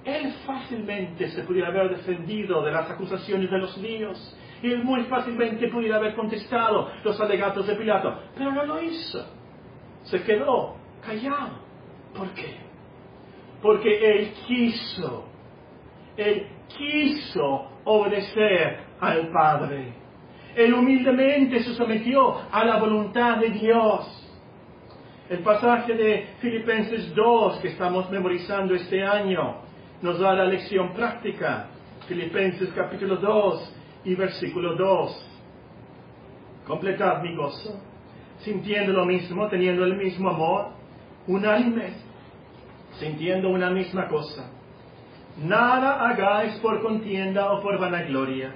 él 0.08 0.34
fácilmente 0.46 1.28
se 1.30 1.44
pudiera 1.44 1.68
haber 1.68 1.90
defendido 1.90 2.64
de 2.64 2.72
las 2.72 2.90
acusaciones 2.90 3.52
de 3.52 3.58
los 3.58 3.78
líos. 3.78 4.38
Y 4.64 4.72
él 4.72 4.84
muy 4.84 5.04
fácilmente 5.04 5.68
pudiera 5.68 5.98
haber 5.98 6.16
contestado 6.16 6.90
los 7.04 7.20
alegatos 7.20 7.68
de 7.68 7.76
Pilato. 7.76 8.18
Pero 8.36 8.52
no 8.54 8.66
lo 8.66 8.82
hizo. 8.82 9.26
Se 10.04 10.24
quedó 10.24 10.78
callado. 11.06 11.60
¿Por 12.16 12.30
qué? 12.30 12.58
Porque 13.62 14.12
él 14.12 14.34
quiso. 14.48 15.26
Él 16.16 16.48
quiso 16.70 17.70
obedecer 17.88 18.80
al 19.00 19.30
Padre. 19.30 19.94
Él 20.56 20.74
humildemente 20.74 21.64
se 21.64 21.74
sometió 21.74 22.36
a 22.52 22.66
la 22.66 22.78
voluntad 22.78 23.38
de 23.38 23.50
Dios. 23.50 24.14
El 25.30 25.40
pasaje 25.40 25.94
de 25.94 26.28
Filipenses 26.40 27.14
2 27.14 27.60
que 27.60 27.70
estamos 27.70 28.10
memorizando 28.10 28.74
este 28.76 29.04
año 29.04 29.62
nos 30.02 30.20
da 30.20 30.34
la 30.34 30.46
lección 30.46 30.94
práctica. 30.94 31.68
Filipenses 32.08 32.70
capítulo 32.76 33.18
2 33.18 33.76
y 34.06 34.16
versículo 34.16 34.76
2. 34.76 35.26
Completad 36.66 37.22
mi 37.22 37.36
gozo, 37.36 37.80
sintiendo 38.40 38.92
lo 38.92 39.06
mismo, 39.06 39.48
teniendo 39.48 39.86
el 39.86 39.96
mismo 39.96 40.30
amor, 40.30 40.70
unánimes, 41.28 41.94
sintiendo 43.00 43.50
una 43.50 43.70
misma 43.70 44.08
cosa. 44.08 44.57
Nada 45.44 46.10
hagáis 46.10 46.58
por 46.60 46.82
contienda 46.82 47.52
o 47.52 47.62
por 47.62 47.78
vanagloria, 47.80 48.56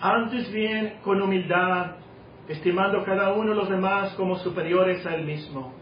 antes 0.00 0.50
bien 0.52 0.98
con 1.02 1.20
humildad, 1.20 1.96
estimando 2.48 3.02
cada 3.04 3.32
uno 3.32 3.52
los 3.52 3.68
demás 3.68 4.14
como 4.14 4.36
superiores 4.36 5.04
a 5.06 5.16
él 5.16 5.24
mismo, 5.24 5.72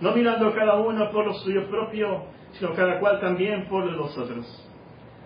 no 0.00 0.12
mirando 0.12 0.54
cada 0.54 0.76
uno 0.76 1.10
por 1.10 1.26
lo 1.26 1.34
suyo 1.34 1.68
propio, 1.68 2.24
sino 2.52 2.72
cada 2.72 2.98
cual 3.00 3.20
también 3.20 3.68
por 3.68 3.84
los 3.84 4.16
otros. 4.16 4.46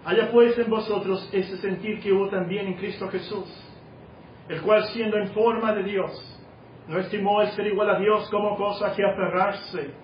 Haya 0.05 0.33
pues 0.33 0.59
en 0.59 0.69
vosotros 0.69 1.29
ese 1.33 1.59
sentir 1.59 2.01
que 2.01 2.11
hubo 2.11 2.29
también 2.29 2.67
en 2.67 2.75
Cristo 2.75 3.09
Jesús, 3.09 3.47
el 4.49 4.63
cual 4.63 4.83
siendo 4.87 5.17
en 5.17 5.29
forma 5.29 5.73
de 5.75 5.85
Dios, 5.85 6.41
no 6.89 6.99
estimó 6.99 7.41
el 7.43 7.51
ser 7.51 7.69
igual 7.69 7.89
a 7.91 8.01
Dios 8.01 8.29
como 8.31 8.57
cosa 8.57 8.93
que 8.97 9.05
aferrarse, 9.05 9.95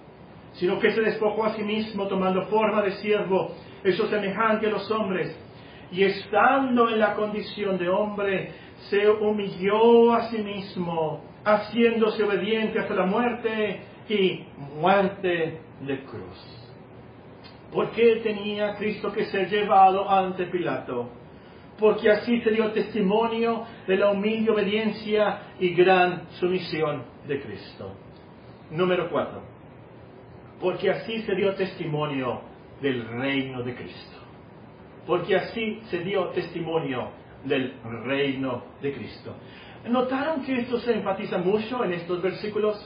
sino 0.52 0.78
que 0.78 0.92
se 0.92 1.00
despojó 1.00 1.46
a 1.46 1.54
sí 1.54 1.62
mismo 1.62 2.06
tomando 2.06 2.42
forma 2.42 2.82
de 2.82 2.92
siervo, 2.92 3.50
eso 3.84 4.08
semejante 4.08 4.66
a 4.66 4.70
los 4.70 4.90
hombres, 4.90 5.36
y 5.90 6.02
estando 6.02 6.88
en 6.88 6.98
la 6.98 7.14
condición 7.14 7.78
de 7.78 7.88
hombre, 7.88 8.52
se 8.90 9.08
humilló 9.08 10.12
a 10.12 10.28
sí 10.30 10.38
mismo 10.38 11.22
haciéndose 11.44 12.24
obediente 12.24 12.78
hasta 12.80 12.94
la 12.94 13.06
muerte 13.06 13.80
y 14.08 14.44
muerte 14.80 15.60
de 15.80 16.04
cruz. 16.04 16.66
¿Por 17.72 17.90
qué 17.90 18.16
tenía 18.16 18.74
Cristo 18.76 19.12
que 19.12 19.26
ser 19.26 19.48
llevado 19.48 20.10
ante 20.10 20.46
Pilato? 20.46 21.08
Porque 21.78 22.10
así 22.10 22.40
se 22.40 22.50
dio 22.50 22.72
testimonio 22.72 23.64
de 23.86 23.96
la 23.96 24.10
humilde 24.10 24.50
obediencia 24.50 25.40
y 25.60 25.74
gran 25.74 26.28
sumisión 26.30 27.04
de 27.28 27.40
Cristo. 27.40 27.92
Número 28.70 29.10
cuatro. 29.10 29.42
Porque 30.60 30.90
así 30.90 31.20
se 31.22 31.34
dio 31.34 31.54
testimonio 31.54 32.40
del 32.80 33.06
reino 33.06 33.62
de 33.62 33.74
Cristo. 33.74 34.16
Porque 35.06 35.36
así 35.36 35.80
se 35.84 36.00
dio 36.00 36.28
testimonio 36.28 37.10
del 37.44 37.74
reino 38.04 38.64
de 38.82 38.92
Cristo. 38.92 39.34
¿Notaron 39.88 40.44
que 40.44 40.60
esto 40.60 40.78
se 40.78 40.94
enfatiza 40.94 41.38
mucho 41.38 41.84
en 41.84 41.92
estos 41.92 42.20
versículos? 42.20 42.76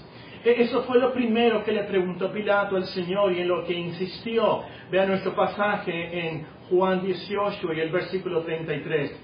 E, 0.44 0.62
eso 0.62 0.82
fue 0.82 0.98
lo 0.98 1.12
primero 1.12 1.64
que 1.64 1.72
le 1.72 1.84
preguntó 1.84 2.30
Pilato 2.30 2.76
al 2.76 2.84
Señor 2.86 3.32
y 3.32 3.40
en 3.40 3.48
lo 3.48 3.64
que 3.64 3.72
insistió. 3.72 4.62
Vean 4.90 5.08
nuestro 5.08 5.34
pasaje 5.34 6.28
en 6.28 6.46
Juan 6.68 7.02
18 7.02 7.72
y 7.72 7.80
el 7.80 7.90
versículo 7.90 8.42
33. 8.42 9.18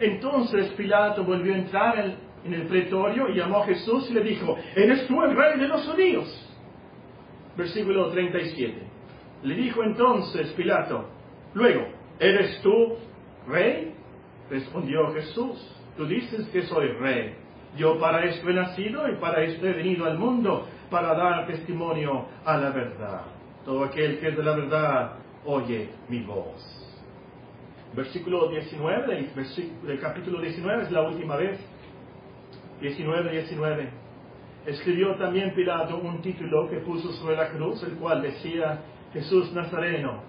Entonces 0.00 0.70
Pilato 0.72 1.24
volvió 1.24 1.54
a 1.54 1.58
entrar 1.58 2.16
en 2.44 2.54
el 2.54 2.66
pretorio 2.66 3.28
y 3.28 3.36
llamó 3.36 3.58
a 3.58 3.66
Jesús 3.66 4.10
y 4.10 4.14
le 4.14 4.22
dijo, 4.22 4.56
¿eres 4.74 5.06
tú 5.06 5.22
el 5.22 5.36
rey 5.36 5.60
de 5.60 5.68
los 5.68 5.86
judíos? 5.86 6.48
Versículo 7.56 8.08
37. 8.08 8.91
Le 9.42 9.54
dijo 9.54 9.82
entonces 9.82 10.52
Pilato, 10.52 11.08
luego, 11.54 11.86
¿eres 12.18 12.60
tú 12.62 12.96
rey? 13.48 13.94
Respondió 14.48 15.12
Jesús, 15.14 15.58
tú 15.96 16.06
dices 16.06 16.46
que 16.48 16.62
soy 16.62 16.88
rey. 16.92 17.34
Yo 17.76 17.98
para 17.98 18.24
esto 18.24 18.48
he 18.50 18.54
nacido 18.54 19.08
y 19.10 19.16
para 19.16 19.42
esto 19.42 19.66
he 19.66 19.72
venido 19.72 20.04
al 20.04 20.18
mundo, 20.18 20.68
para 20.90 21.14
dar 21.14 21.46
testimonio 21.46 22.26
a 22.44 22.56
la 22.58 22.70
verdad. 22.70 23.22
Todo 23.64 23.84
aquel 23.84 24.18
que 24.20 24.28
es 24.28 24.36
de 24.36 24.42
la 24.42 24.54
verdad, 24.54 25.12
oye 25.44 25.88
mi 26.08 26.22
voz. 26.22 26.82
Versículo 27.94 28.48
19 28.48 29.06
del, 29.86 30.00
capítulo 30.00 30.40
19 30.40 30.82
es 30.84 30.90
la 30.90 31.02
última 31.02 31.36
vez. 31.36 31.58
19, 32.80 33.32
19. 33.32 33.88
Escribió 34.66 35.14
también 35.16 35.54
Pilato 35.54 35.98
un 35.98 36.22
título 36.22 36.68
que 36.70 36.78
puso 36.78 37.12
sobre 37.12 37.36
la 37.36 37.50
cruz, 37.50 37.82
el 37.82 37.94
cual 37.96 38.22
decía 38.22 38.80
Jesús 39.12 39.52
Nazareno, 39.52 40.22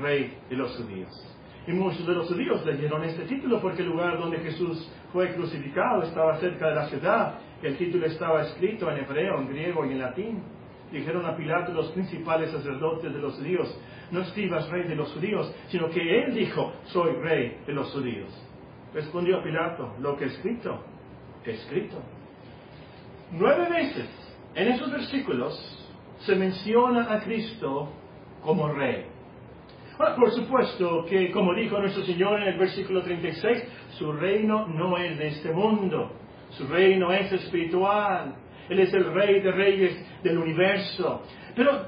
Rey 0.00 0.38
de 0.48 0.56
los 0.56 0.76
judíos. 0.76 1.10
Y 1.66 1.72
muchos 1.72 2.06
de 2.06 2.14
los 2.14 2.28
judíos 2.28 2.64
leyeron 2.64 3.04
este 3.04 3.24
título 3.24 3.60
porque 3.60 3.82
el 3.82 3.88
lugar 3.88 4.18
donde 4.18 4.38
Jesús 4.38 4.90
fue 5.12 5.34
crucificado 5.34 6.02
estaba 6.02 6.38
cerca 6.38 6.68
de 6.68 6.74
la 6.74 6.86
ciudad. 6.88 7.34
El 7.62 7.76
título 7.76 8.06
estaba 8.06 8.42
escrito 8.42 8.90
en 8.90 9.04
hebreo, 9.04 9.38
en 9.38 9.48
griego 9.48 9.84
y 9.84 9.92
en 9.92 9.98
latín. 9.98 10.42
Dijeron 10.90 11.24
a 11.26 11.36
Pilato 11.36 11.72
los 11.72 11.90
principales 11.90 12.50
sacerdotes 12.50 13.12
de 13.12 13.18
los 13.20 13.34
judíos, 13.34 13.78
no 14.10 14.22
escribas 14.22 14.68
rey 14.70 14.88
de 14.88 14.96
los 14.96 15.12
judíos, 15.12 15.54
sino 15.68 15.88
que 15.90 16.24
él 16.24 16.34
dijo, 16.34 16.72
soy 16.86 17.12
rey 17.22 17.58
de 17.66 17.72
los 17.72 17.92
judíos. 17.92 18.28
Respondió 18.92 19.42
Pilato, 19.42 19.94
lo 20.00 20.16
que 20.16 20.24
he 20.24 20.28
escrito, 20.28 20.82
escrito. 21.44 21.96
Nueve 23.32 23.68
veces 23.70 24.08
en 24.54 24.68
esos 24.68 24.90
versículos 24.90 25.86
se 26.20 26.34
menciona 26.34 27.12
a 27.12 27.20
Cristo 27.20 27.92
como 28.42 28.68
rey 28.72 29.06
por 30.16 30.30
supuesto 30.30 31.04
que, 31.08 31.30
como 31.30 31.54
dijo 31.54 31.78
nuestro 31.78 32.02
Señor 32.04 32.40
en 32.40 32.48
el 32.48 32.58
versículo 32.58 33.02
36, 33.02 33.64
su 33.98 34.12
reino 34.12 34.66
no 34.66 34.96
es 34.96 35.18
de 35.18 35.28
este 35.28 35.52
mundo, 35.52 36.12
su 36.50 36.66
reino 36.66 37.12
es 37.12 37.30
espiritual, 37.32 38.34
Él 38.68 38.80
es 38.80 38.92
el 38.94 39.12
rey 39.12 39.40
de 39.40 39.52
reyes 39.52 40.22
del 40.22 40.38
universo. 40.38 41.22
Pero 41.54 41.86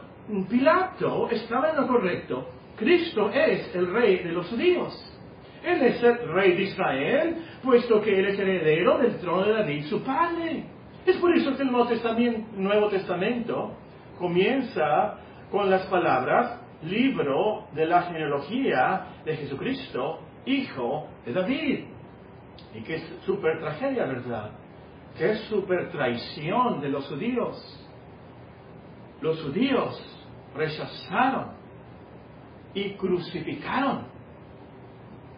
Pilato 0.48 1.30
estaba 1.30 1.70
en 1.70 1.76
lo 1.76 1.86
correcto, 1.86 2.48
Cristo 2.76 3.30
es 3.30 3.74
el 3.74 3.92
rey 3.92 4.18
de 4.18 4.32
los 4.32 4.46
judíos. 4.48 5.08
Él 5.64 5.80
es 5.80 6.02
el 6.02 6.28
rey 6.32 6.56
de 6.56 6.62
Israel, 6.62 7.36
puesto 7.62 8.02
que 8.02 8.18
Él 8.18 8.26
es 8.26 8.38
heredero 8.38 8.98
del 8.98 9.16
trono 9.20 9.44
de 9.44 9.52
David, 9.54 9.84
su 9.84 10.02
padre. 10.02 10.64
Es 11.06 11.16
por 11.16 11.34
eso 11.34 11.56
que 11.56 11.62
el 11.62 11.70
Nuevo 11.70 12.88
Testamento 12.88 13.72
comienza 14.18 15.18
con 15.52 15.68
las 15.70 15.86
palabras, 15.88 16.60
libro 16.82 17.66
de 17.74 17.84
la 17.84 18.04
genealogía 18.04 19.18
de 19.22 19.36
Jesucristo, 19.36 20.20
hijo 20.46 21.08
de 21.26 21.32
David. 21.34 21.84
Y 22.74 22.80
que 22.80 22.94
es 22.94 23.04
súper 23.26 23.60
tragedia, 23.60 24.06
¿verdad? 24.06 24.50
Que 25.16 25.32
es 25.32 25.40
súper 25.42 25.90
traición 25.90 26.80
de 26.80 26.88
los 26.88 27.06
judíos. 27.06 27.86
Los 29.20 29.42
judíos 29.42 30.02
rechazaron 30.54 31.52
y 32.72 32.94
crucificaron 32.94 34.06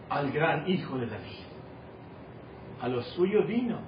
al 0.09 0.31
gran 0.31 0.71
hijo 0.71 0.97
de 0.97 1.07
David. 1.07 1.45
A 2.81 2.89
los 2.89 3.05
suyos 3.15 3.49
vino 3.49 3.81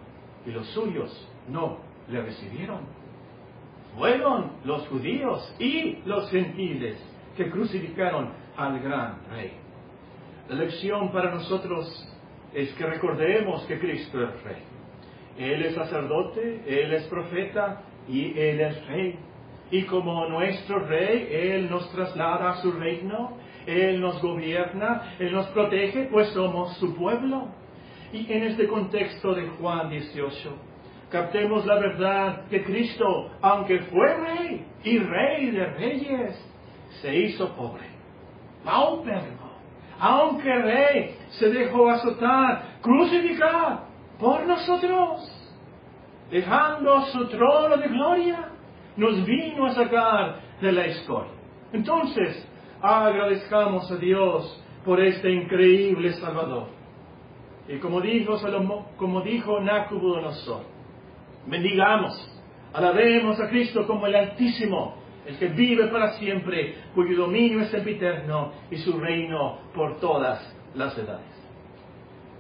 y 0.45 0.51
los 0.51 0.67
suyos 0.71 1.31
no 1.49 1.79
le 2.09 2.21
recibieron. 2.21 2.81
Fueron 3.97 4.53
los 4.65 4.87
judíos 4.89 5.55
y 5.59 5.99
los 6.05 6.31
gentiles 6.31 6.99
que 7.37 7.51
crucificaron 7.51 8.31
al 8.57 8.79
gran 8.81 9.21
rey. 9.31 9.53
La 10.49 10.57
lección 10.57 11.11
para 11.13 11.35
nosotros 11.35 11.87
es 12.53 12.73
que 12.75 12.87
recordemos 12.87 13.65
que 13.65 13.79
Cristo 13.79 14.23
es 14.23 14.43
rey. 14.43 14.63
Él 15.39 15.63
es 15.65 15.75
sacerdote, 15.75 16.63
Él 16.67 16.93
es 16.93 17.05
profeta 17.05 17.83
y 18.09 18.39
Él 18.39 18.61
es 18.61 18.87
rey. 18.87 19.19
Y 19.71 19.83
como 19.85 20.29
nuestro 20.29 20.79
rey, 20.87 21.29
Él 21.31 21.71
nos 21.71 21.91
traslada 21.91 22.51
a 22.51 22.63
su 22.63 22.73
reino, 22.73 23.37
Él 23.67 24.01
nos 24.01 24.21
gobierna, 24.23 25.17
Él 25.19 25.33
nos 25.33 25.47
protege, 25.49 26.09
pues 26.11 26.29
somos 26.29 26.77
su 26.77 26.95
pueblo. 26.95 27.49
Y 28.13 28.31
en 28.33 28.45
este 28.45 28.69
contexto 28.69 29.35
de 29.35 29.49
Juan 29.49 29.91
18, 29.91 30.57
captemos 31.11 31.65
la 31.67 31.77
verdad 31.77 32.47
que 32.49 32.63
Cristo, 32.65 33.31
aunque 33.41 33.81
fue 33.81 34.15
rey 34.17 34.67
y 34.85 34.99
rey 34.99 35.51
de 35.51 35.67
reyes, 35.67 36.53
se 37.01 37.15
hizo 37.17 37.55
pobre, 37.55 37.87
paupérrimo, 38.65 39.51
aunque 39.99 40.53
rey 40.53 41.17
se 41.31 41.51
dejó 41.51 41.89
azotar, 41.91 42.81
crucificar 42.81 43.85
por 44.19 44.47
nosotros, 44.47 45.31
dejando 46.31 47.03
su 47.07 47.29
trono 47.29 47.77
de 47.77 47.89
gloria, 47.89 48.49
nos 48.97 49.25
vino 49.25 49.67
a 49.67 49.75
sacar 49.75 50.37
de 50.61 50.73
la 50.73 50.87
historia. 50.87 51.33
Entonces, 51.73 52.49
agradezcamos 52.81 53.91
a 53.91 53.97
Dios 53.97 54.63
por 54.85 55.01
este 55.01 55.31
increíble 55.31 56.13
Salvador. 56.15 56.69
Y 57.69 57.79
como 57.79 58.01
dijo, 58.01 58.39
Salomón, 58.39 58.87
como 58.97 59.21
dijo 59.23 59.61
bendigamos, 61.47 62.15
alabemos 62.73 63.41
a 63.41 63.49
Cristo 63.49 63.87
como 63.87 64.07
el 64.07 64.15
Altísimo, 64.15 64.97
el 65.27 65.39
que 65.39 65.49
vive 65.49 65.89
para 65.89 66.13
siempre, 66.13 66.77
cuyo 66.95 67.17
dominio 67.17 67.61
es 67.61 67.75
eterno 67.75 68.53
y 68.71 68.77
su 68.77 68.99
reino 68.99 69.59
por 69.75 69.99
todas 69.99 70.41
las 70.75 70.97
edades. 70.97 71.37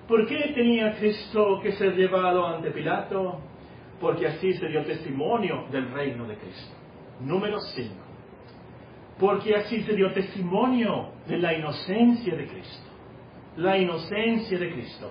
¿Por 0.06 0.26
qué 0.26 0.52
tenía 0.54 0.96
Cristo 0.96 1.58
que 1.60 1.72
ser 1.72 1.96
llevado 1.96 2.46
ante 2.46 2.70
Pilato? 2.70 3.40
Porque 4.00 4.26
así 4.26 4.52
se 4.52 4.68
dio 4.68 4.84
testimonio 4.84 5.64
del 5.70 5.90
reino 5.90 6.26
de 6.28 6.36
Cristo. 6.36 6.74
Número 7.20 7.58
5. 7.58 7.94
Porque 9.18 9.56
así 9.56 9.82
se 9.82 9.94
dio 9.94 10.12
testimonio 10.12 11.08
de 11.26 11.38
la 11.38 11.54
inocencia 11.54 12.36
de 12.36 12.46
Cristo. 12.46 12.90
La 13.56 13.78
inocencia 13.78 14.58
de 14.58 14.70
Cristo. 14.70 15.10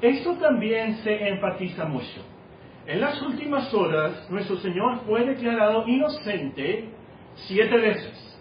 Esto 0.00 0.34
también 0.34 0.96
se 0.98 1.28
enfatiza 1.28 1.86
mucho. 1.86 2.35
En 2.86 3.00
las 3.00 3.20
últimas 3.20 3.72
horas, 3.74 4.30
nuestro 4.30 4.58
Señor 4.58 5.00
fue 5.06 5.24
declarado 5.24 5.88
inocente 5.88 6.88
siete 7.34 7.76
veces. 7.76 8.38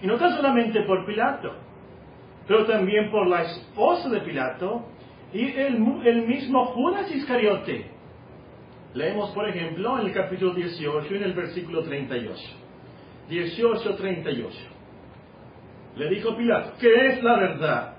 Y 0.00 0.06
no 0.06 0.16
tan 0.16 0.36
solamente 0.36 0.82
por 0.82 1.04
Pilato, 1.04 1.56
pero 2.46 2.66
también 2.66 3.10
por 3.10 3.26
la 3.26 3.42
esposa 3.42 4.08
de 4.08 4.20
Pilato 4.20 4.86
y 5.32 5.44
el, 5.50 5.80
mismo 6.26 6.66
Judas 6.66 7.10
Iscariote. 7.10 7.90
Leemos, 8.94 9.30
por 9.30 9.48
ejemplo, 9.48 9.98
en 9.98 10.06
el 10.06 10.12
capítulo 10.12 10.54
18, 10.54 11.14
en 11.14 11.22
el 11.24 11.32
versículo 11.32 11.82
38. 11.82 12.40
18, 13.28 13.96
38. 13.96 14.58
Le 15.96 16.10
dijo 16.10 16.36
Pilato, 16.36 16.74
¿qué 16.80 17.08
es 17.08 17.22
la 17.24 17.36
verdad? 17.38 17.94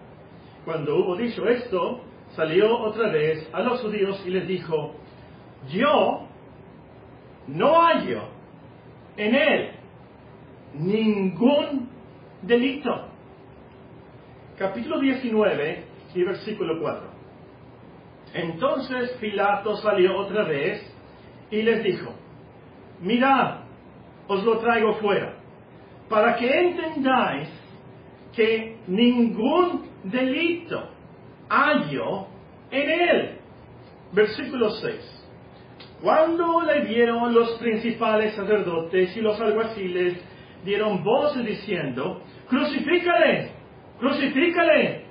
Cuando 0.63 0.95
hubo 0.95 1.17
dicho 1.17 1.45
esto, 1.47 2.01
salió 2.35 2.79
otra 2.79 3.09
vez 3.09 3.49
a 3.51 3.61
los 3.61 3.81
judíos 3.81 4.23
y 4.25 4.29
les 4.29 4.47
dijo, 4.47 5.00
yo 5.69 6.27
no 7.47 7.81
hallo 7.81 8.23
en 9.17 9.35
él 9.35 9.71
ningún 10.73 11.89
delito. 12.41 13.07
Capítulo 14.57 14.99
19 14.99 15.85
y 16.13 16.23
versículo 16.23 16.79
4. 16.81 17.09
Entonces 18.33 19.11
Pilato 19.19 19.75
salió 19.77 20.17
otra 20.17 20.43
vez 20.45 20.81
y 21.49 21.61
les 21.61 21.83
dijo, 21.83 22.13
mirad, 23.01 23.61
os 24.27 24.43
lo 24.43 24.59
traigo 24.59 24.93
fuera, 24.95 25.35
para 26.07 26.35
que 26.35 26.47
entendáis 26.49 27.49
que 28.33 28.77
ningún 28.87 29.89
delito 30.03 30.89
hallo 31.49 32.27
en 32.69 32.89
él. 32.89 33.37
Versículo 34.13 34.69
6. 34.71 35.20
Cuando 36.01 36.61
le 36.61 36.85
vieron 36.85 37.31
los 37.31 37.59
principales 37.59 38.33
sacerdotes 38.33 39.15
y 39.15 39.21
los 39.21 39.39
alguaciles, 39.39 40.17
dieron 40.65 41.03
voces 41.03 41.45
diciendo, 41.45 42.23
crucifícale, 42.49 43.51
crucifícale. 43.99 45.05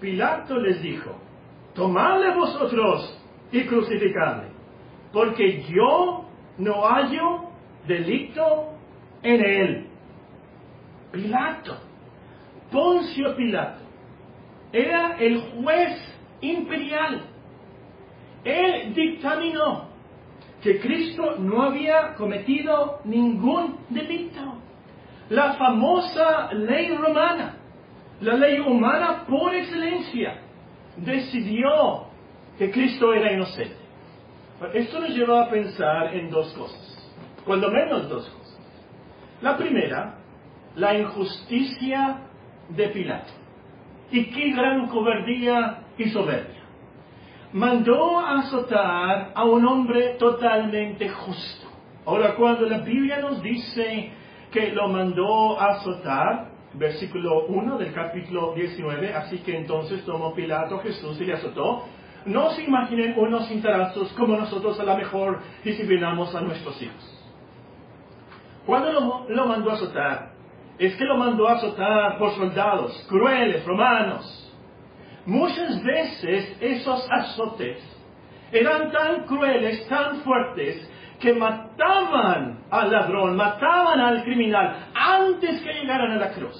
Pilato 0.00 0.56
les 0.60 0.80
dijo, 0.80 1.16
tomadle 1.74 2.32
vosotros 2.32 3.20
y 3.50 3.64
crucificadle, 3.64 4.50
porque 5.12 5.62
yo 5.62 6.26
no 6.58 6.82
hallo 6.82 7.48
delito 7.88 8.74
en 9.24 9.44
él. 9.44 9.86
Pilato, 11.10 11.76
Poncio 12.70 13.34
Pilato, 13.34 13.80
era 14.72 15.16
el 15.18 15.40
juez 15.40 16.16
imperial. 16.40 17.24
Él 18.44 18.94
dictaminó 18.94 19.87
que 20.62 20.80
Cristo 20.80 21.36
no 21.38 21.62
había 21.62 22.14
cometido 22.14 23.00
ningún 23.04 23.76
delito. 23.88 24.58
La 25.30 25.54
famosa 25.54 26.52
ley 26.52 26.96
romana, 26.96 27.56
la 28.20 28.34
ley 28.34 28.58
humana 28.58 29.24
por 29.28 29.54
excelencia, 29.54 30.40
decidió 30.96 32.06
que 32.58 32.70
Cristo 32.70 33.12
era 33.12 33.32
inocente. 33.32 33.76
Esto 34.74 35.00
nos 35.00 35.10
lleva 35.10 35.44
a 35.44 35.50
pensar 35.50 36.14
en 36.14 36.30
dos 36.30 36.52
cosas, 36.54 37.14
cuando 37.44 37.70
menos 37.70 38.08
dos 38.08 38.28
cosas. 38.28 38.58
La 39.40 39.56
primera, 39.56 40.18
la 40.74 40.98
injusticia 40.98 42.18
de 42.70 42.88
Pilato. 42.88 43.32
Y 44.10 44.24
qué 44.30 44.50
gran 44.50 44.88
cobardía 44.88 45.84
y 45.96 46.08
soberbia. 46.10 46.57
Mandó 47.52 48.18
azotar 48.20 49.32
a 49.34 49.44
un 49.44 49.66
hombre 49.66 50.16
totalmente 50.18 51.08
justo. 51.08 51.66
Ahora, 52.04 52.34
cuando 52.34 52.66
la 52.66 52.78
Biblia 52.78 53.20
nos 53.20 53.42
dice 53.42 54.10
que 54.50 54.72
lo 54.72 54.88
mandó 54.88 55.58
azotar, 55.58 56.50
versículo 56.74 57.46
1 57.46 57.78
del 57.78 57.92
capítulo 57.92 58.52
19, 58.54 59.14
así 59.14 59.38
que 59.38 59.56
entonces 59.56 60.04
tomó 60.04 60.34
Pilato 60.34 60.76
a 60.76 60.82
Jesús 60.82 61.18
y 61.20 61.24
le 61.24 61.34
azotó, 61.34 61.84
no 62.26 62.50
se 62.50 62.64
imaginen 62.64 63.14
unos 63.18 63.48
cintarazos 63.48 64.12
como 64.12 64.36
nosotros 64.36 64.78
a 64.80 64.84
lo 64.84 64.96
mejor 64.96 65.40
disciplinamos 65.64 66.34
a 66.34 66.42
nuestros 66.42 66.80
hijos. 66.82 67.14
Cuando 68.66 68.92
lo, 68.92 69.26
lo 69.30 69.46
mandó 69.46 69.70
a 69.70 69.74
azotar, 69.74 70.32
es 70.78 70.94
que 70.96 71.04
lo 71.04 71.16
mandó 71.16 71.48
a 71.48 71.54
azotar 71.54 72.18
por 72.18 72.32
soldados 72.32 73.06
crueles, 73.08 73.64
romanos. 73.64 74.47
Muchas 75.28 75.84
veces 75.84 76.56
esos 76.58 77.06
azotes 77.10 77.76
eran 78.50 78.90
tan 78.90 79.26
crueles, 79.26 79.86
tan 79.86 80.22
fuertes, 80.22 80.90
que 81.20 81.34
mataban 81.34 82.64
al 82.70 82.90
ladrón, 82.90 83.36
mataban 83.36 84.00
al 84.00 84.24
criminal 84.24 84.86
antes 84.94 85.60
que 85.60 85.74
llegaran 85.74 86.12
a 86.12 86.16
la 86.16 86.32
cruz. 86.32 86.56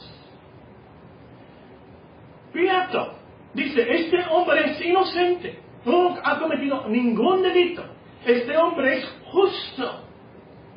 Pilato 2.53 3.15
dice, 3.55 3.87
este 3.91 4.23
hombre 4.29 4.73
es 4.73 4.85
inocente, 4.85 5.61
no 5.87 6.19
ha 6.23 6.39
cometido 6.39 6.87
ningún 6.89 7.43
delito, 7.43 7.83
este 8.27 8.55
hombre 8.55 8.99
es 8.99 9.19
justo, 9.33 10.05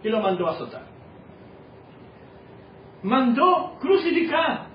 y 0.01 0.07
lo 0.07 0.21
mandó 0.21 0.47
a 0.47 0.51
azotar. 0.51 0.85
Mandó 3.03 3.75
crucificar 3.81 4.70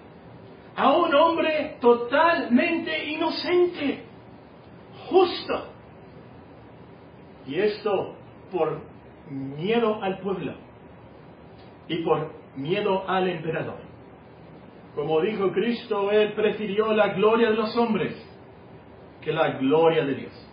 a 0.76 0.92
un 0.92 1.14
hombre 1.14 1.78
totalmente 1.80 3.06
inocente, 3.06 4.04
justo. 5.08 5.68
Y 7.46 7.58
esto 7.60 8.14
por 8.52 8.82
miedo 9.30 10.02
al 10.02 10.18
pueblo 10.18 10.54
y 11.88 12.04
por 12.04 12.32
miedo 12.56 13.08
al 13.08 13.28
emperador. 13.28 13.78
Como 14.94 15.20
dijo 15.20 15.52
Cristo, 15.52 16.10
Él 16.10 16.32
prefirió 16.32 16.92
la 16.92 17.08
gloria 17.08 17.50
de 17.50 17.56
los 17.56 17.76
hombres 17.76 18.14
que 19.20 19.32
la 19.32 19.58
gloria 19.58 20.04
de 20.04 20.14
Dios. 20.14 20.52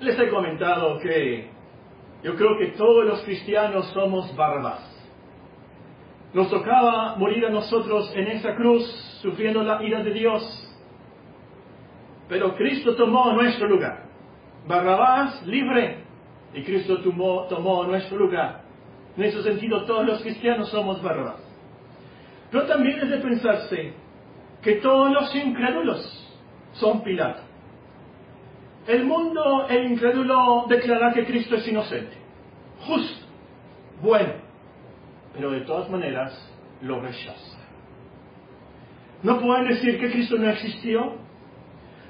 Les 0.00 0.18
he 0.18 0.28
comentado 0.28 0.98
que 0.98 1.50
yo 2.22 2.34
creo 2.34 2.58
que 2.58 2.76
todos 2.76 3.04
los 3.04 3.22
cristianos 3.22 3.86
somos 3.92 4.34
Barrabás. 4.36 4.85
Nos 6.36 6.50
tocaba 6.50 7.16
morir 7.16 7.46
a 7.46 7.48
nosotros 7.48 8.12
en 8.14 8.26
esa 8.26 8.54
cruz, 8.56 8.84
sufriendo 9.22 9.62
la 9.62 9.82
ira 9.82 10.02
de 10.02 10.12
Dios. 10.12 10.42
Pero 12.28 12.54
Cristo 12.54 12.94
tomó 12.94 13.32
nuestro 13.32 13.66
lugar. 13.66 14.04
Barrabás 14.68 15.46
libre 15.46 16.04
y 16.52 16.62
Cristo 16.62 17.00
tomó, 17.00 17.46
tomó 17.48 17.84
nuestro 17.84 18.18
lugar. 18.18 18.64
En 19.16 19.24
ese 19.24 19.42
sentido, 19.44 19.86
todos 19.86 20.04
los 20.04 20.20
cristianos 20.20 20.68
somos 20.68 21.00
Barrabás. 21.00 21.40
Pero 22.50 22.66
también 22.66 23.00
es 23.00 23.08
de 23.08 23.16
pensarse 23.16 23.94
que 24.60 24.74
todos 24.74 25.10
los 25.10 25.34
incrédulos 25.34 26.38
son 26.72 27.02
Pilato. 27.02 27.40
El 28.86 29.06
mundo, 29.06 29.68
el 29.70 29.90
incrédulo, 29.90 30.66
declara 30.68 31.14
que 31.14 31.24
Cristo 31.24 31.56
es 31.56 31.66
inocente, 31.66 32.14
justo, 32.86 33.24
bueno 34.02 34.45
pero 35.36 35.50
de 35.50 35.60
todas 35.60 35.88
maneras 35.90 36.32
lo 36.80 37.00
rechaza. 37.00 37.58
No 39.22 39.38
pueden 39.40 39.68
decir 39.68 40.00
que 40.00 40.10
Cristo 40.10 40.36
no 40.38 40.48
existió. 40.50 41.14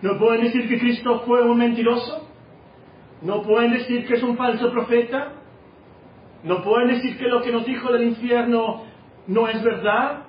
No 0.02 0.18
pueden 0.18 0.44
decir 0.44 0.68
que 0.68 0.78
Cristo 0.78 1.22
fue 1.26 1.42
un 1.42 1.58
mentiroso. 1.58 2.28
No 3.22 3.42
pueden 3.42 3.72
decir 3.72 4.06
que 4.06 4.14
es 4.14 4.22
un 4.22 4.36
falso 4.36 4.70
profeta. 4.70 5.32
No 6.44 6.62
pueden 6.62 6.88
decir 6.88 7.18
que 7.18 7.26
lo 7.26 7.42
que 7.42 7.50
nos 7.50 7.64
dijo 7.66 7.92
del 7.92 8.04
infierno 8.04 8.84
no 9.26 9.48
es 9.48 9.62
verdad. 9.62 10.24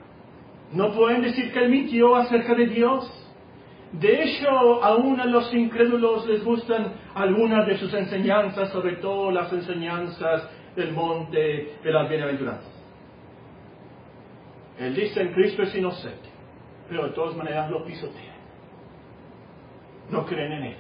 No 0.74 0.92
pueden 0.94 1.22
decir 1.22 1.52
que 1.52 1.60
él 1.60 1.70
mintió 1.70 2.16
acerca 2.16 2.56
de 2.56 2.68
Dios. 2.68 3.14
De 3.92 4.24
hecho, 4.24 4.50
aún 4.84 5.20
a 5.20 5.26
los 5.26 5.54
incrédulos 5.54 6.28
les 6.28 6.44
gustan 6.44 6.94
algunas 7.14 7.66
de 7.68 7.78
sus 7.78 7.94
enseñanzas, 7.94 8.70
sobre 8.72 8.98
todo 8.98 9.32
las 9.32 9.52
enseñanzas 9.54 10.50
del 10.76 10.92
monte 10.94 11.78
de 11.84 11.92
las 11.92 12.10
bienaventuranzas. 12.10 12.77
Él 14.80 14.96
dice 14.96 15.22
en 15.22 15.34
Cristo 15.34 15.64
es 15.64 15.76
inocente, 15.76 16.30
pero 16.88 17.08
de 17.08 17.14
todas 17.14 17.36
maneras 17.36 17.70
lo 17.72 17.84
pisotean. 17.84 18.38
No 20.12 20.26
creen 20.26 20.52
en 20.52 20.64
Él. 20.64 20.78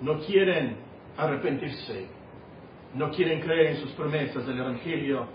No 0.00 0.20
quieren 0.20 0.76
arrepentirse. 1.16 2.06
No 2.94 3.10
quieren 3.10 3.40
creer 3.40 3.74
en 3.74 3.76
sus 3.78 3.90
promesas 3.92 4.46
del 4.46 4.58
Evangelio. 4.58 5.26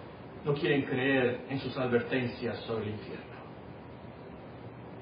No 0.46 0.54
quieren 0.54 0.84
creer 0.84 1.42
en 1.50 1.60
sus 1.60 1.78
advertencias 1.78 2.58
sobre 2.62 2.86
el 2.86 2.92
infierno. 2.92 3.34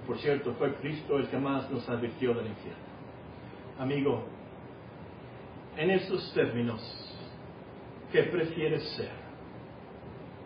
Por 0.05 0.17
cierto, 0.17 0.53
fue 0.55 0.73
Cristo 0.75 1.17
el 1.17 1.27
que 1.27 1.37
más 1.37 1.69
nos 1.69 1.87
advirtió 1.87 2.33
del 2.33 2.47
infierno. 2.47 2.83
Amigo, 3.79 4.25
en 5.77 5.91
estos 5.91 6.33
términos, 6.33 6.81
¿qué 8.11 8.23
prefieres 8.23 8.83
ser? 8.95 9.11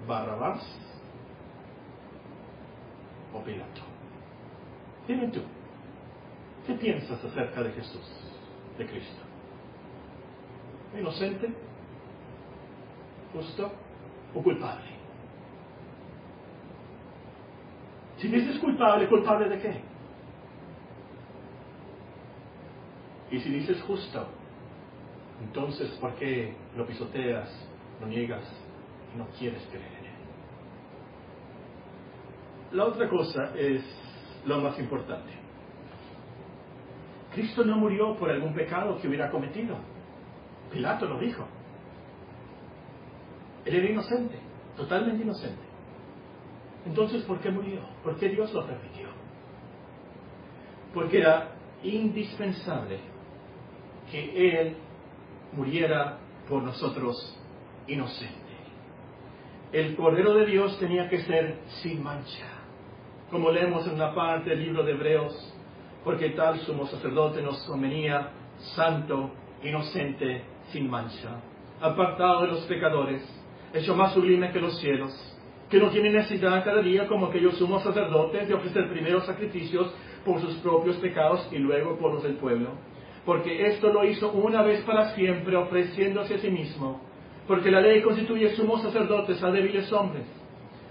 ¿Barrabás 0.08 0.64
o 3.36 3.44
Pilato. 3.44 3.82
Dime 5.08 5.28
tú, 5.28 5.42
¿qué 6.66 6.74
piensas 6.74 7.24
acerca 7.24 7.62
de 7.62 7.72
Jesús, 7.74 8.08
de 8.78 8.86
Cristo? 8.86 9.22
¿Inocente? 10.98 11.50
¿Justo? 13.34 13.72
¿O 14.34 14.42
culpable? 14.42 14.96
Si 18.18 18.30
dices 18.30 18.58
culpable, 18.60 19.08
¿culpable 19.08 19.50
de 19.50 19.60
qué? 19.60 19.82
Y 23.32 23.40
si 23.40 23.50
dices 23.50 23.82
justo, 23.82 24.28
entonces 25.42 25.92
¿por 26.00 26.16
qué 26.16 26.56
lo 26.78 26.88
pisoteas, 26.88 27.50
lo 28.00 28.08
niegas 28.08 28.44
y 29.14 29.18
no 29.18 29.28
quieres 29.38 29.62
creer? 29.70 29.95
La 32.76 32.84
otra 32.84 33.08
cosa 33.08 33.54
es 33.56 33.82
lo 34.46 34.60
más 34.60 34.78
importante. 34.78 35.32
Cristo 37.34 37.64
no 37.64 37.78
murió 37.78 38.18
por 38.18 38.30
algún 38.30 38.54
pecado 38.54 39.00
que 39.00 39.08
hubiera 39.08 39.32
cometido. 39.32 39.78
Pilato 40.74 41.06
lo 41.06 41.18
dijo. 41.18 41.48
Él 43.64 43.76
era 43.76 43.90
inocente, 43.90 44.38
totalmente 44.76 45.24
inocente. 45.24 45.64
Entonces, 46.86 47.24
¿por 47.24 47.40
qué 47.40 47.50
murió? 47.50 47.80
¿Por 48.04 48.18
qué 48.18 48.28
Dios 48.28 48.54
lo 48.54 48.68
permitió? 48.68 49.08
Porque 50.94 51.20
era 51.20 51.56
indispensable 51.82 53.00
que 54.12 54.60
Él 54.60 54.76
muriera 55.54 56.18
por 56.50 56.62
nosotros 56.62 57.40
inocente. 57.88 58.36
El 59.72 59.96
Cordero 59.96 60.34
de 60.34 60.46
Dios 60.46 60.78
tenía 60.78 61.08
que 61.08 61.22
ser 61.22 61.62
sin 61.82 62.04
mancha, 62.04 62.55
como 63.32 63.52
leemos 63.52 63.88
en 63.88 63.96
una 63.96 64.14
parte 64.14 64.52
del 64.52 64.64
libro 64.64 64.84
de 64.84 64.92
Hebreos, 64.92 65.54
porque 66.04 66.30
tal 66.30 66.60
sumo 66.60 66.86
sacerdote 66.86 67.42
nos 67.42 67.64
convenía 67.66 68.30
santo, 68.76 69.32
inocente, 69.64 70.44
sin 70.72 70.90
mancha, 70.90 71.42
apartado 71.82 72.42
de 72.42 72.48
los 72.48 72.66
pecadores, 72.66 73.24
hecho 73.74 73.96
más 73.96 74.14
sublime 74.14 74.52
que 74.52 74.60
los 74.60 74.78
cielos, 74.80 75.12
que 75.70 75.80
no 75.80 75.90
tiene 75.90 76.12
necesidad 76.12 76.64
cada 76.64 76.82
día 76.82 77.08
como 77.08 77.28
aquellos 77.28 77.58
sumos 77.58 77.84
sacerdotes 77.84 78.48
de 78.48 78.54
ofrecer 78.54 78.90
primeros 78.90 79.26
sacrificios 79.26 79.94
por 80.24 80.40
sus 80.40 80.56
propios 80.58 80.98
pecados 80.98 81.48
y 81.52 81.58
luego 81.58 81.98
por 81.98 82.14
los 82.14 82.24
del 82.24 82.36
pueblo, 82.36 82.70
porque 83.26 83.68
esto 83.68 83.92
lo 83.92 84.06
hizo 84.06 84.32
una 84.32 84.62
vez 84.62 84.84
para 84.84 85.16
siempre 85.16 85.56
ofreciéndose 85.56 86.36
a 86.36 86.40
sí 86.40 86.50
mismo, 86.50 87.02
porque 87.48 87.72
la 87.72 87.82
ley 87.82 88.02
constituye 88.02 88.56
sumos 88.56 88.84
sacerdotes 88.84 89.42
a 89.44 89.52
débiles 89.52 89.92
hombres, 89.92 90.26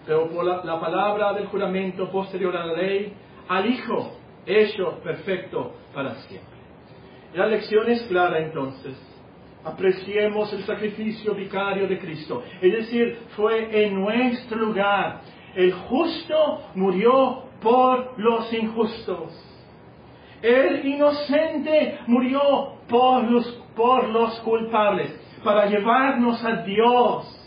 pero 0.07 0.29
por 0.29 0.45
la, 0.45 0.65
la 0.65 0.81
palabra 0.81 1.33
del 1.33 1.47
juramento 1.47 2.11
posterior 2.11 2.57
a 2.57 2.67
la 2.67 2.75
ley, 2.75 3.13
al 3.49 3.67
Hijo, 3.67 4.13
hecho 4.47 5.01
perfecto 5.03 5.75
para 5.95 6.15
siempre. 6.17 6.55
La 7.35 7.47
lección 7.47 7.89
es 7.89 8.03
clara 8.05 8.39
entonces. 8.39 8.97
Apreciemos 9.65 10.53
el 10.53 10.65
sacrificio 10.65 11.35
vicario 11.35 11.89
de 11.89 11.99
Cristo. 11.99 12.43
Es 12.61 12.73
decir, 12.73 13.19
fue 13.35 13.85
en 13.85 13.95
nuestro 13.95 14.59
lugar. 14.59 15.21
El 15.55 15.73
justo 15.73 16.63
murió 16.75 17.45
por 17.63 18.19
los 18.19 18.53
injustos. 18.53 19.33
El 20.43 20.85
inocente 20.85 21.99
murió 22.07 22.75
por 22.89 23.25
los, 23.25 23.47
por 23.75 24.09
los 24.11 24.39
culpables, 24.41 25.19
para 25.43 25.67
llevarnos 25.67 26.45
a 26.45 26.63
Dios. 26.63 27.44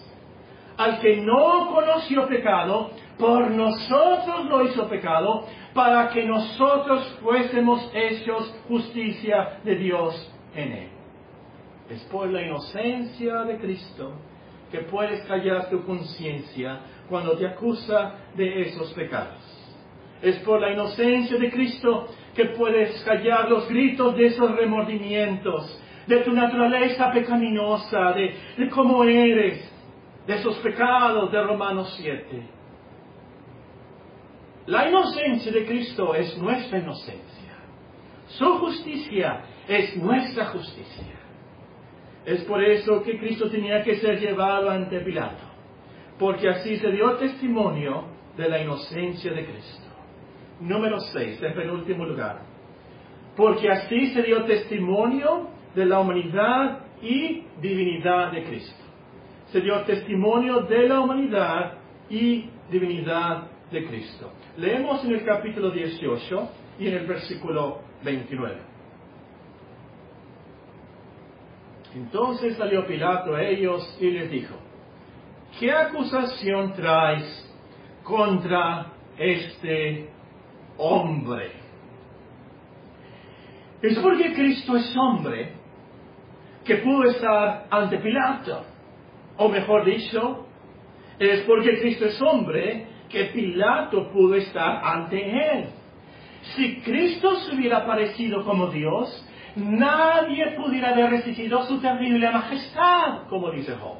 Al 0.78 1.00
que 1.00 1.18
no 1.18 1.72
conoció 1.74 2.28
pecado, 2.28 2.92
por 3.18 3.50
nosotros 3.50 4.46
lo 4.46 4.64
hizo 4.64 4.88
pecado, 4.88 5.46
para 5.74 6.10
que 6.10 6.24
nosotros 6.24 7.18
fuésemos 7.22 7.90
hechos 7.94 8.56
justicia 8.68 9.60
de 9.64 9.76
Dios 9.76 10.34
en 10.56 10.72
él. 10.72 10.90
Es 11.90 12.04
por 12.06 12.28
la 12.30 12.42
inocencia 12.42 13.44
de 13.44 13.58
Cristo 13.58 14.14
que 14.72 14.80
puedes 14.80 15.24
callar 15.26 15.70
tu 15.70 15.84
conciencia 15.86 16.80
cuando 17.10 17.38
te 17.38 17.48
acusa 17.48 18.16
de 18.36 18.64
esos 18.64 18.94
pecados. 18.94 19.40
Es 20.22 20.38
por 20.40 20.60
la 20.60 20.74
inocencia 20.74 21.38
de 21.38 21.52
Cristo 21.52 22.08
que 22.36 22.46
puedes 22.46 23.04
callar 23.04 23.50
los 23.50 23.68
gritos 23.70 24.16
de 24.16 24.28
esos 24.28 24.52
remordimientos, 24.56 25.82
de 26.06 26.18
tu 26.18 26.32
naturaleza 26.34 27.12
pecaminosa, 27.12 28.14
de, 28.14 28.36
de 28.58 28.70
cómo 28.70 29.04
eres, 29.04 29.77
de 30.28 30.36
esos 30.36 30.58
pecados 30.58 31.32
de 31.32 31.42
Romanos 31.42 31.96
7. 32.02 32.44
La 34.66 34.90
inocencia 34.90 35.52
de 35.54 35.66
Cristo 35.66 36.14
es 36.14 36.38
nuestra 36.38 36.80
inocencia. 36.80 37.54
Su 38.28 38.58
justicia 38.60 39.42
es 39.70 39.96
nuestra 39.96 40.48
justicia. 40.48 41.16
Es 42.26 42.44
por 42.44 42.62
eso 42.62 43.02
que 43.04 43.18
Cristo 43.18 43.50
tenía 43.50 43.82
que 43.84 43.96
ser 43.96 44.20
llevado 44.20 44.70
ante 44.70 45.00
Pilato, 45.00 45.46
porque 46.20 46.50
así 46.50 46.76
se 46.76 46.92
dio 46.92 47.16
testimonio 47.16 48.04
de 48.36 48.50
la 48.50 48.62
inocencia 48.62 49.32
de 49.32 49.46
Cristo. 49.46 49.88
Número 50.60 51.00
6, 51.00 51.42
en 51.42 51.54
penúltimo 51.54 52.06
lugar. 52.06 52.42
Porque 53.38 53.70
así 53.70 54.08
se 54.08 54.24
dio 54.24 54.44
testimonio 54.44 55.48
de 55.74 55.86
la 55.86 56.02
humanidad 56.02 56.80
y 57.02 57.46
divinidad 57.62 58.34
de 58.34 58.44
Cristo. 58.44 58.87
Se 59.52 59.62
dio 59.62 59.82
testimonio 59.84 60.62
de 60.62 60.90
la 60.90 61.00
humanidad 61.00 61.74
y 62.10 62.50
divinidad 62.70 63.48
de 63.72 63.86
Cristo. 63.86 64.32
Leemos 64.58 65.04
en 65.06 65.12
el 65.14 65.26
capítulo 65.26 65.72
18 65.72 66.50
y 66.80 66.88
en 66.88 66.94
el 66.96 67.08
versículo 67.08 67.80
29. 68.04 68.58
Entonces 71.96 72.58
salió 72.58 72.86
Pilato 72.86 73.36
a 73.36 73.44
ellos 73.44 73.98
y 74.00 74.12
les 74.12 74.30
dijo, 74.30 74.56
¿qué 75.60 75.72
acusación 75.72 76.74
traes 76.74 77.56
contra 78.04 78.94
este 79.18 80.10
hombre? 80.78 81.52
Es 83.82 83.98
porque 84.00 84.34
Cristo 84.34 84.76
es 84.76 84.96
hombre 84.96 85.54
que 86.66 86.78
pudo 86.78 87.04
estar 87.04 87.66
ante 87.70 87.98
Pilato. 87.98 88.64
O 89.38 89.50
mejor 89.50 89.86
dicho, 89.86 90.46
es 91.20 91.42
porque 91.42 91.80
Cristo 91.80 92.06
es 92.06 92.22
hombre 92.22 92.88
que 93.10 93.26
Pilato 93.26 94.10
pudo 94.12 94.36
estar 94.36 94.82
ante 94.84 95.20
él. 95.20 95.70
Si 96.56 96.82
Cristo 96.82 97.36
se 97.36 97.56
hubiera 97.56 97.80
aparecido 97.80 98.44
como 98.44 98.68
Dios, 98.68 99.26
nadie 99.56 100.56
pudiera 100.56 100.90
haber 100.90 101.12
resistido 101.12 101.64
su 101.64 101.80
terrible 101.80 102.30
majestad, 102.32 103.28
como 103.30 103.52
dice 103.52 103.76
Job. 103.76 103.98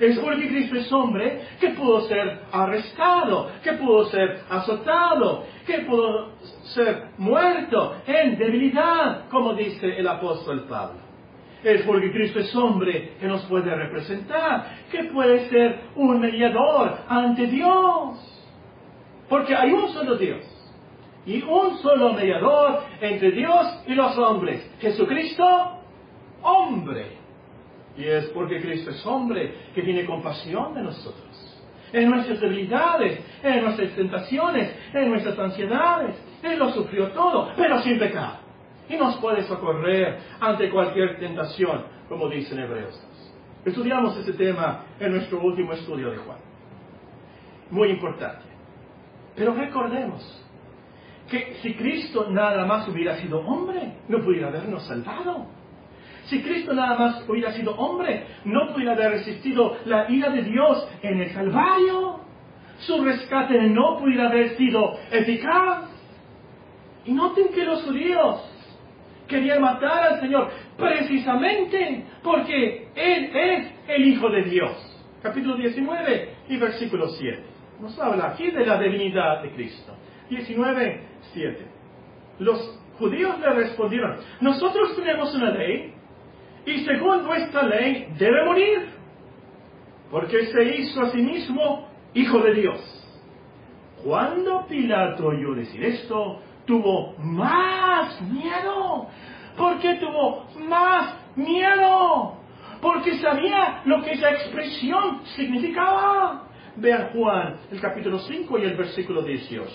Es 0.00 0.18
porque 0.18 0.48
Cristo 0.48 0.76
es 0.76 0.90
hombre 0.92 1.42
que 1.60 1.70
pudo 1.70 2.00
ser 2.02 2.40
arrestado, 2.50 3.50
que 3.62 3.74
pudo 3.74 4.06
ser 4.06 4.40
azotado, 4.48 5.44
que 5.66 5.80
pudo 5.80 6.32
ser 6.74 7.10
muerto 7.18 7.96
en 8.06 8.38
debilidad, 8.38 9.28
como 9.28 9.52
dice 9.52 9.98
el 9.98 10.08
apóstol 10.08 10.64
Pablo. 10.66 11.09
Es 11.62 11.82
porque 11.82 12.10
Cristo 12.10 12.40
es 12.40 12.54
hombre 12.56 13.12
que 13.20 13.26
nos 13.26 13.42
puede 13.44 13.74
representar, 13.74 14.76
que 14.90 15.04
puede 15.04 15.48
ser 15.50 15.80
un 15.94 16.18
mediador 16.18 16.98
ante 17.06 17.46
Dios. 17.46 18.18
Porque 19.28 19.54
hay 19.54 19.70
un 19.72 19.88
solo 19.90 20.16
Dios 20.16 20.44
y 21.26 21.42
un 21.42 21.76
solo 21.78 22.14
mediador 22.14 22.80
entre 23.00 23.32
Dios 23.32 23.82
y 23.86 23.94
los 23.94 24.16
hombres. 24.16 24.68
Jesucristo, 24.80 25.44
hombre. 26.42 27.18
Y 27.96 28.04
es 28.04 28.26
porque 28.28 28.60
Cristo 28.60 28.90
es 28.90 29.04
hombre 29.04 29.54
que 29.74 29.82
tiene 29.82 30.06
compasión 30.06 30.72
de 30.74 30.82
nosotros. 30.82 31.26
En 31.92 32.08
nuestras 32.08 32.40
debilidades, 32.40 33.20
en 33.42 33.64
nuestras 33.64 33.90
tentaciones, 33.94 34.74
en 34.94 35.10
nuestras 35.10 35.38
ansiedades. 35.38 36.16
Él 36.42 36.58
lo 36.58 36.70
sufrió 36.70 37.08
todo, 37.08 37.52
pero 37.56 37.82
sin 37.82 37.98
pecado 37.98 38.39
y 38.90 38.96
nos 38.96 39.16
puede 39.18 39.44
socorrer 39.44 40.18
ante 40.40 40.68
cualquier 40.68 41.18
tentación, 41.18 41.84
como 42.08 42.28
dice 42.28 42.54
en 42.54 42.60
Hebreos 42.60 43.06
Estudiamos 43.64 44.16
ese 44.16 44.32
tema 44.32 44.84
en 44.98 45.12
nuestro 45.12 45.40
último 45.40 45.72
estudio 45.74 46.10
de 46.10 46.16
Juan. 46.16 46.38
Muy 47.70 47.90
importante. 47.90 48.42
Pero 49.36 49.54
recordemos 49.54 50.22
que 51.28 51.56
si 51.60 51.74
Cristo 51.74 52.30
nada 52.30 52.64
más 52.64 52.88
hubiera 52.88 53.16
sido 53.18 53.40
hombre, 53.40 53.98
no 54.08 54.20
pudiera 54.24 54.48
habernos 54.48 54.86
salvado. 54.86 55.46
Si 56.24 56.42
Cristo 56.42 56.72
nada 56.72 56.98
más 56.98 57.28
hubiera 57.28 57.52
sido 57.52 57.74
hombre, 57.76 58.24
no 58.44 58.72
pudiera 58.72 58.92
haber 58.92 59.10
resistido 59.10 59.76
la 59.84 60.10
ira 60.10 60.30
de 60.30 60.42
Dios 60.42 60.88
en 61.02 61.20
el 61.20 61.32
Calvario. 61.32 62.20
Su 62.78 63.04
rescate 63.04 63.60
no 63.68 63.98
pudiera 63.98 64.28
haber 64.28 64.56
sido 64.56 64.96
eficaz. 65.10 65.84
Y 67.04 67.12
noten 67.12 67.48
que 67.48 67.64
los 67.64 67.82
judíos 67.82 68.50
querían 69.30 69.62
matar 69.62 70.12
al 70.12 70.20
Señor 70.20 70.50
precisamente 70.76 72.04
porque 72.22 72.88
Él 72.94 73.30
es 73.34 73.72
el 73.88 74.08
Hijo 74.08 74.28
de 74.28 74.42
Dios. 74.42 74.72
Capítulo 75.22 75.56
19 75.56 76.34
y 76.48 76.56
versículo 76.56 77.08
7. 77.08 77.42
Nos 77.80 77.98
habla 77.98 78.30
aquí 78.30 78.50
de 78.50 78.66
la 78.66 78.78
divinidad 78.78 79.42
de 79.42 79.52
Cristo. 79.52 79.94
19, 80.28 81.00
7. 81.32 81.66
Los 82.40 82.78
judíos 82.98 83.38
le 83.40 83.50
respondieron, 83.50 84.16
nosotros 84.40 84.94
tenemos 84.96 85.34
una 85.34 85.50
ley 85.50 85.94
y 86.66 86.78
según 86.84 87.24
nuestra 87.24 87.62
ley 87.62 88.08
debe 88.18 88.44
morir 88.44 88.88
porque 90.10 90.46
se 90.46 90.76
hizo 90.76 91.00
a 91.00 91.10
sí 91.10 91.22
mismo 91.22 91.88
Hijo 92.12 92.40
de 92.40 92.54
Dios. 92.54 93.00
Cuando 94.02 94.66
Pilato 94.66 95.28
oyó 95.28 95.54
decir 95.54 95.84
esto, 95.84 96.40
tuvo 96.70 97.16
más 97.18 98.20
miedo. 98.22 99.08
¿Por 99.56 99.80
qué 99.80 99.94
tuvo 99.94 100.46
más 100.68 101.16
miedo? 101.34 102.36
Porque 102.80 103.18
sabía 103.18 103.82
lo 103.86 104.00
que 104.04 104.12
esa 104.12 104.30
expresión 104.30 105.22
significaba. 105.34 106.44
Vean 106.76 107.08
Juan, 107.12 107.56
el 107.72 107.80
capítulo 107.80 108.20
5 108.20 108.58
y 108.58 108.62
el 108.62 108.76
versículo 108.76 109.22
18. 109.22 109.68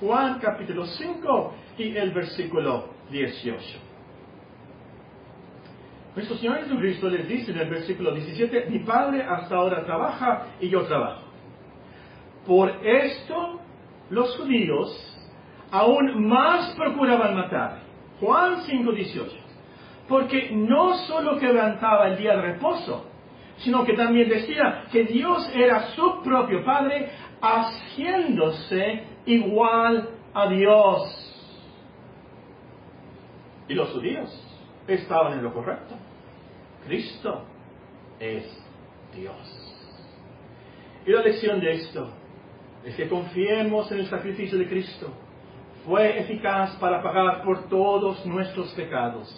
Juan 0.00 0.38
capítulo 0.38 0.84
5 0.84 1.54
y 1.78 1.96
el 1.96 2.10
versículo 2.10 2.90
18. 3.10 3.64
Nuestro 6.14 6.36
Señor 6.36 6.58
Jesucristo 6.58 7.08
les 7.08 7.26
dice 7.26 7.52
en 7.52 7.58
el 7.58 7.70
versículo 7.70 8.12
17, 8.12 8.66
mi 8.68 8.80
Padre 8.80 9.22
hasta 9.22 9.54
ahora 9.56 9.82
trabaja 9.86 10.48
y 10.60 10.68
yo 10.68 10.82
trabajo. 10.82 11.22
Por 12.46 12.68
esto 12.86 13.60
los 14.10 14.36
judíos 14.36 15.17
aún 15.70 16.28
más 16.28 16.74
procuraban 16.74 17.36
matar. 17.36 17.80
Juan 18.20 18.62
5:18. 18.62 19.48
porque 20.08 20.50
no 20.52 20.96
solo 21.06 21.38
quebrantaba 21.38 22.08
el 22.08 22.16
día 22.16 22.34
de 22.34 22.42
reposo, 22.42 23.04
sino 23.58 23.84
que 23.84 23.92
también 23.92 24.28
decía 24.28 24.84
que 24.90 25.04
Dios 25.04 25.50
era 25.54 25.88
su 25.94 26.22
propio 26.22 26.64
Padre, 26.64 27.10
haciéndose 27.42 29.04
igual 29.26 30.08
a 30.32 30.48
Dios. 30.48 31.24
Y 33.68 33.74
los 33.74 33.90
judíos 33.90 34.30
estaban 34.86 35.34
en 35.34 35.44
lo 35.44 35.52
correcto. 35.52 35.94
Cristo 36.86 37.44
es 38.18 38.44
Dios. 39.14 39.74
Y 41.04 41.10
la 41.10 41.22
lección 41.22 41.60
de 41.60 41.72
esto 41.72 42.10
es 42.84 42.96
que 42.96 43.08
confiemos 43.08 43.92
en 43.92 43.98
el 43.98 44.06
sacrificio 44.06 44.58
de 44.58 44.68
Cristo. 44.68 45.12
Fue 45.86 46.18
eficaz 46.18 46.76
para 46.76 47.02
pagar 47.02 47.42
por 47.42 47.68
todos 47.68 48.24
nuestros 48.26 48.72
pecados, 48.72 49.28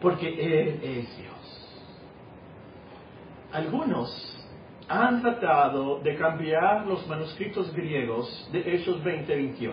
porque 0.00 0.28
Él 0.28 0.80
es 0.82 1.16
Dios. 1.16 1.38
Algunos 3.52 4.38
han 4.88 5.20
tratado 5.22 6.00
de 6.00 6.16
cambiar 6.16 6.86
los 6.86 7.06
manuscritos 7.06 7.72
griegos 7.74 8.48
de 8.52 8.74
Hechos 8.74 9.02
20-28. 9.02 9.72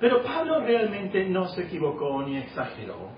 Pero 0.00 0.22
Pablo 0.22 0.60
realmente 0.60 1.28
no 1.28 1.48
se 1.48 1.62
equivocó 1.62 2.22
ni 2.22 2.36
exageró 2.36 3.10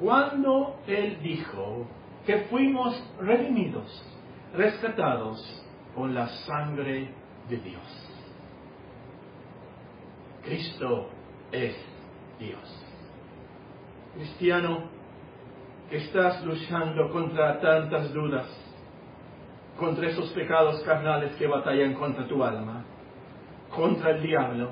cuando 0.00 0.80
él 0.86 1.18
dijo 1.22 1.86
que 2.24 2.38
fuimos 2.50 3.00
redimidos, 3.20 4.02
rescatados 4.54 5.64
con 5.94 6.14
la 6.14 6.26
sangre 6.28 7.10
de 7.48 7.56
Dios. 7.58 8.09
Cristo 10.42 11.08
es 11.52 11.76
Dios. 12.38 12.86
Cristiano, 14.14 14.84
estás 15.90 16.44
luchando 16.44 17.10
contra 17.10 17.60
tantas 17.60 18.12
dudas, 18.12 18.46
contra 19.78 20.08
esos 20.08 20.30
pecados 20.30 20.82
carnales 20.82 21.34
que 21.36 21.46
batallan 21.46 21.94
contra 21.94 22.26
tu 22.26 22.42
alma, 22.42 22.84
contra 23.74 24.10
el 24.10 24.22
diablo. 24.22 24.70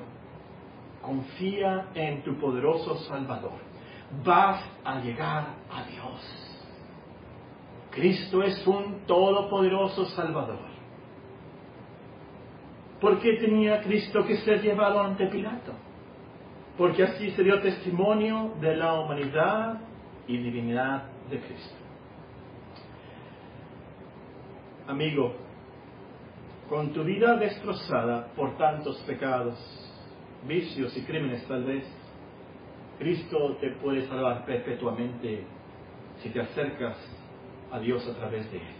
Confía 1.02 1.88
en 1.94 2.22
tu 2.22 2.38
poderoso 2.38 2.96
Salvador. 3.04 3.58
Vas 4.24 4.62
a 4.84 5.00
llegar 5.00 5.46
a 5.70 5.84
Dios. 5.84 6.48
Cristo 7.90 8.42
es 8.42 8.66
un 8.66 9.06
todopoderoso 9.06 10.04
Salvador. 10.06 10.77
¿Por 13.00 13.20
qué 13.20 13.34
tenía 13.34 13.80
Cristo 13.82 14.24
que 14.26 14.36
ser 14.38 14.60
llevado 14.60 15.00
ante 15.00 15.26
Pilato? 15.26 15.72
Porque 16.76 17.04
así 17.04 17.30
se 17.32 17.42
dio 17.42 17.60
testimonio 17.60 18.54
de 18.60 18.76
la 18.76 18.94
humanidad 18.94 19.80
y 20.26 20.36
divinidad 20.36 21.04
de 21.30 21.40
Cristo. 21.40 21.76
Amigo, 24.86 25.34
con 26.68 26.92
tu 26.92 27.04
vida 27.04 27.36
destrozada 27.36 28.28
por 28.34 28.56
tantos 28.56 28.96
pecados, 29.06 29.58
vicios 30.46 30.96
y 30.96 31.02
crímenes 31.02 31.46
tal 31.46 31.64
vez, 31.64 31.84
Cristo 32.98 33.56
te 33.60 33.70
puede 33.72 34.06
salvar 34.08 34.44
perpetuamente 34.44 35.44
si 36.22 36.30
te 36.30 36.40
acercas 36.40 36.96
a 37.70 37.78
Dios 37.78 38.06
a 38.08 38.14
través 38.14 38.50
de 38.50 38.58
Él. 38.58 38.74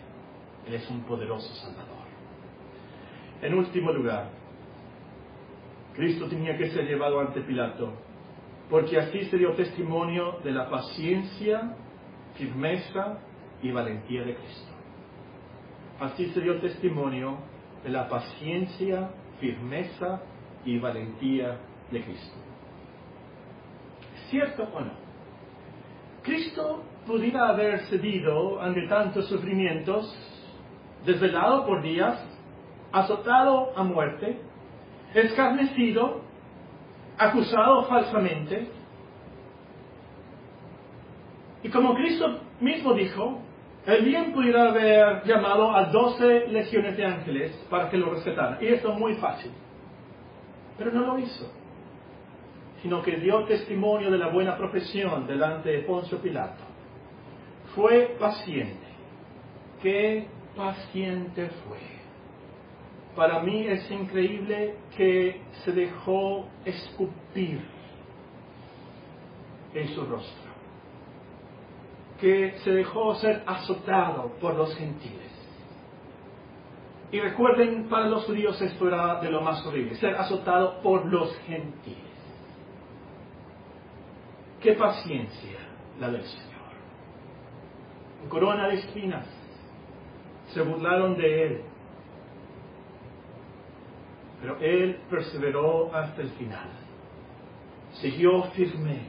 Él 0.67 0.75
es 0.75 0.91
un 0.91 1.03
poderoso 1.03 1.55
Salvador. 1.55 2.08
En 3.43 3.55
último 3.55 3.93
lugar, 3.93 4.31
Cristo 5.95 6.29
tenía 6.29 6.57
que 6.57 6.71
ser 6.71 6.87
llevado 6.87 7.21
ante 7.21 7.41
Pilato, 7.41 7.93
porque 8.69 8.99
así 8.99 9.25
se 9.25 9.37
dio 9.37 9.53
testimonio 9.53 10.39
de 10.45 10.53
la 10.53 10.69
paciencia, 10.69 11.75
firmeza 12.35 13.19
y 13.63 13.71
valentía 13.71 14.23
de 14.23 14.35
Cristo. 14.35 14.73
Así 16.01 16.27
se 16.31 16.41
dio 16.41 16.61
testimonio 16.61 17.39
de 17.83 17.91
la 17.91 18.09
paciencia, 18.09 19.11
firmeza 19.41 20.21
y 20.65 20.79
valentía 20.79 21.59
de 21.91 22.03
Cristo. 22.03 22.37
¿Cierto 24.31 24.65
o 24.65 24.81
no? 24.81 24.93
Cristo 26.23 26.83
pudiera 27.07 27.49
haber 27.49 27.81
cedido 27.87 28.61
ante 28.61 28.87
tantos 28.87 29.29
sufrimientos, 29.29 30.15
desvelado 31.07 31.65
por 31.67 31.83
días, 31.83 32.21
azotado 32.93 33.73
a 33.77 33.83
muerte, 33.83 34.41
escarnecido, 35.15 36.23
acusado 37.19 37.85
falsamente. 37.85 38.69
Y 41.63 41.69
como 41.71 41.95
Cristo 41.95 42.41
mismo 42.61 42.95
dijo, 42.95 43.41
el 43.87 44.05
bien 44.05 44.33
pudiera 44.33 44.69
haber 44.69 45.25
llamado 45.25 45.75
a 45.75 45.87
doce 45.87 46.47
legiones 46.49 46.97
de 46.97 47.05
ángeles 47.05 47.67
para 47.71 47.91
que 47.91 47.97
lo 47.97 48.11
rescataran. 48.11 48.59
Y 48.61 48.67
eso 48.67 48.93
es 48.93 48.99
muy 48.99 49.15
fácil. 49.15 49.51
Pero 50.77 50.93
no 50.93 51.01
lo 51.01 51.19
hizo. 51.19 51.51
Sino 52.83 53.03
que 53.03 53.17
dio 53.17 53.45
testimonio 53.45 54.11
de 54.11 54.19
la 54.19 54.29
buena 54.29 54.57
profesión 54.57 55.27
delante 55.27 55.71
de 55.71 55.79
Poncio 55.81 56.19
Pilato. 56.19 56.63
Fue 57.75 58.17
paciente. 58.21 58.87
Qué 59.83 60.29
paciente 60.55 61.51
fue 61.67 61.98
para 63.19 63.41
mí 63.41 63.67
es 63.67 63.91
increíble 63.91 64.77
que 64.97 65.43
se 65.65 65.73
dejó 65.73 66.47
escupir 66.65 67.61
en 69.75 69.89
su 69.89 70.07
rostro, 70.07 70.53
que 72.21 72.55
se 72.63 72.71
dejó 72.71 73.17
ser 73.17 73.43
azotado 73.45 74.35
por 74.41 74.55
los 74.55 74.73
gentiles. 74.77 75.33
Y 77.11 77.19
recuerden, 77.19 77.89
para 77.89 78.07
los 78.07 78.25
judíos 78.25 78.63
esto 78.63 78.87
era 78.87 79.21
de 79.21 79.33
lo 79.33 79.41
más 79.41 79.67
horrible, 79.67 79.97
ser 79.97 80.15
azotado 80.15 80.81
por 80.81 81.05
los 81.07 81.37
gentiles. 81.39 81.99
Qué 84.61 84.75
paciencia 84.75 85.59
la 85.99 86.09
del 86.09 86.23
Señor. 86.23 86.47
corona 88.29 88.69
de 88.69 88.75
espinas. 88.75 89.27
Se 90.55 90.63
burlaron 90.63 91.17
de 91.17 91.47
él 91.47 91.68
pero 94.41 94.59
él 94.61 95.01
perseveró 95.11 95.95
hasta 95.95 96.23
el 96.23 96.31
final. 96.31 96.69
Siguió 97.95 98.43
firme, 98.55 99.09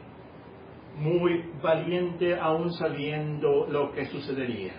muy 0.98 1.52
valiente 1.62 2.38
aún 2.40 2.74
sabiendo 2.74 3.68
lo 3.68 3.92
que 3.92 4.06
sucedería. 4.08 4.74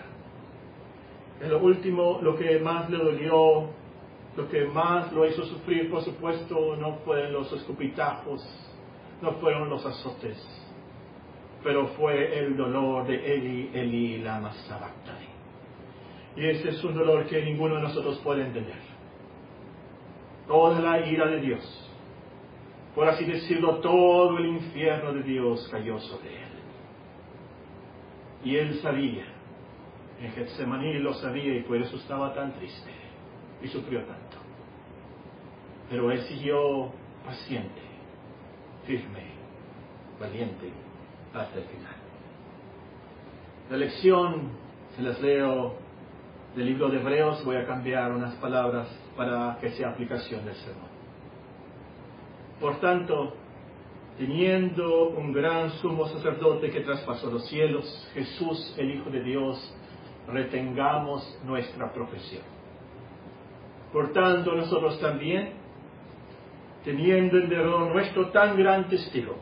En 1.40 1.50
lo 1.50 1.60
último, 1.60 2.18
lo 2.20 2.36
que 2.36 2.58
más 2.58 2.90
le 2.90 2.98
dolió, 2.98 3.70
lo 4.36 4.48
que 4.48 4.64
más 4.66 5.12
lo 5.12 5.26
hizo 5.26 5.44
sufrir, 5.44 5.90
por 5.90 6.02
supuesto, 6.02 6.76
no 6.76 6.96
fueron 7.04 7.32
los 7.32 7.52
escupitajos, 7.52 8.42
no 9.22 9.32
fueron 9.34 9.70
los 9.70 9.84
azotes, 9.86 10.36
pero 11.62 11.88
fue 11.88 12.38
el 12.38 12.56
dolor 12.56 13.06
de 13.06 13.34
Eli, 13.34 13.70
Eli, 13.72 14.22
sabachthani. 14.22 15.30
Y 16.36 16.46
ese 16.46 16.70
es 16.70 16.84
un 16.84 16.94
dolor 16.94 17.26
que 17.26 17.42
ninguno 17.42 17.76
de 17.76 17.82
nosotros 17.82 18.18
puede 18.22 18.42
entender 18.42 18.89
toda 20.50 20.80
la 20.80 21.06
ira 21.06 21.28
de 21.28 21.40
Dios. 21.40 21.90
Por 22.92 23.06
así 23.06 23.24
decirlo, 23.24 23.76
todo 23.76 24.36
el 24.36 24.46
infierno 24.46 25.12
de 25.12 25.22
Dios 25.22 25.68
cayó 25.70 25.96
sobre 26.00 26.42
él. 26.42 26.48
Y 28.42 28.56
él 28.56 28.80
sabía, 28.82 29.26
en 30.20 30.32
Getsemaní 30.32 30.94
lo 30.94 31.14
sabía 31.14 31.54
y 31.54 31.62
por 31.62 31.76
eso 31.76 31.96
estaba 31.96 32.34
tan 32.34 32.52
triste 32.54 32.90
y 33.62 33.68
sufrió 33.68 34.00
tanto. 34.00 34.38
Pero 35.88 36.10
él 36.10 36.20
siguió 36.22 36.90
paciente, 37.24 37.82
firme, 38.86 39.26
valiente 40.18 40.72
hasta 41.32 41.58
el 41.58 41.64
final. 41.66 41.94
La 43.70 43.76
lección, 43.76 44.50
se 44.96 45.02
las 45.02 45.20
leo 45.20 45.76
del 46.56 46.66
libro 46.66 46.88
de 46.88 46.98
Hebreos, 46.98 47.44
voy 47.44 47.54
a 47.54 47.66
cambiar 47.68 48.10
unas 48.10 48.34
palabras 48.34 48.88
para 49.20 49.58
que 49.60 49.68
sea 49.72 49.90
aplicación 49.90 50.46
del 50.46 50.54
sermón. 50.54 50.88
Por 52.58 52.80
tanto, 52.80 53.34
teniendo 54.16 55.10
un 55.10 55.30
gran 55.30 55.72
sumo 55.72 56.08
sacerdote 56.08 56.70
que 56.70 56.80
traspasó 56.80 57.30
los 57.30 57.46
cielos, 57.46 57.84
Jesús, 58.14 58.74
el 58.78 58.92
Hijo 58.92 59.10
de 59.10 59.22
Dios, 59.22 59.76
retengamos 60.26 61.38
nuestra 61.44 61.92
profesión. 61.92 62.44
Por 63.92 64.10
tanto, 64.14 64.54
nosotros 64.54 64.98
también, 65.00 65.50
teniendo 66.82 67.36
en 67.40 67.50
derredor 67.50 67.92
nuestro 67.92 68.30
tan 68.30 68.56
gran 68.56 68.88
testigo, 68.88 69.36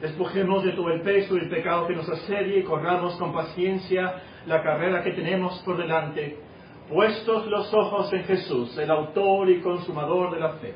despojemos 0.00 0.64
de 0.64 0.72
todo 0.72 0.90
el 0.90 1.02
peso 1.02 1.36
y 1.36 1.42
el 1.42 1.48
pecado 1.48 1.86
que 1.86 1.94
nos 1.94 2.08
asedia 2.08 2.58
y 2.58 2.64
corramos 2.64 3.14
con 3.14 3.32
paciencia 3.32 4.22
la 4.46 4.60
carrera 4.60 5.04
que 5.04 5.12
tenemos 5.12 5.56
por 5.64 5.76
delante 5.76 6.47
puestos 6.88 7.46
los 7.46 7.72
ojos 7.74 8.12
en 8.12 8.24
Jesús, 8.24 8.76
el 8.78 8.90
autor 8.90 9.50
y 9.50 9.60
consumador 9.60 10.34
de 10.34 10.40
la 10.40 10.52
fe, 10.54 10.74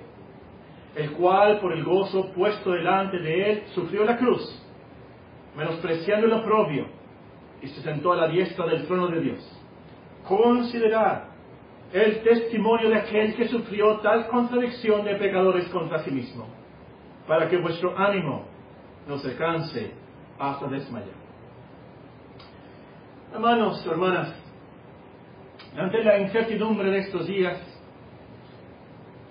el 0.95 1.13
cual 1.13 1.59
por 1.61 1.73
el 1.73 1.85
gozo 1.85 2.33
puesto 2.33 2.73
delante 2.73 3.19
de 3.19 3.51
él 3.51 3.63
sufrió 3.75 4.05
la 4.05 4.19
cruz, 4.19 4.63
menospreciando 5.57 6.27
el 6.27 6.33
oprobio, 6.35 6.87
y 7.63 7.69
se 7.69 7.81
sentó 7.83 8.13
a 8.13 8.17
la 8.17 8.29
diestra 8.29 8.67
del 8.67 8.87
trono 8.87 9.09
de 9.09 9.21
Dios. 9.21 9.61
Considerad 10.27 11.25
el 11.93 12.23
testimonio 12.23 12.89
de 12.89 12.97
aquel 12.97 13.35
que 13.35 13.49
sufrió 13.49 13.99
tal 13.99 14.27
contradicción 14.29 15.05
de 15.05 15.15
pecadores 15.17 15.69
contra 15.69 16.03
sí 16.05 16.11
mismo, 16.11 16.47
para 17.27 17.49
que 17.49 17.59
vuestro 17.59 17.97
ánimo 17.97 18.47
no 19.07 19.19
se 19.19 19.37
canse 19.37 19.93
hasta 20.39 20.67
desmayar. 20.67 21.23
Hermanos, 23.33 23.87
hermanas, 23.87 24.42
ante 25.77 26.05
la 26.05 26.19
incertidumbre 26.19 26.91
de 26.91 26.99
estos 26.99 27.27
días, 27.27 27.59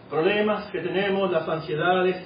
problemas 0.10 0.70
que 0.72 0.80
tenemos, 0.80 1.32
las 1.32 1.48
ansiedades, 1.48 2.18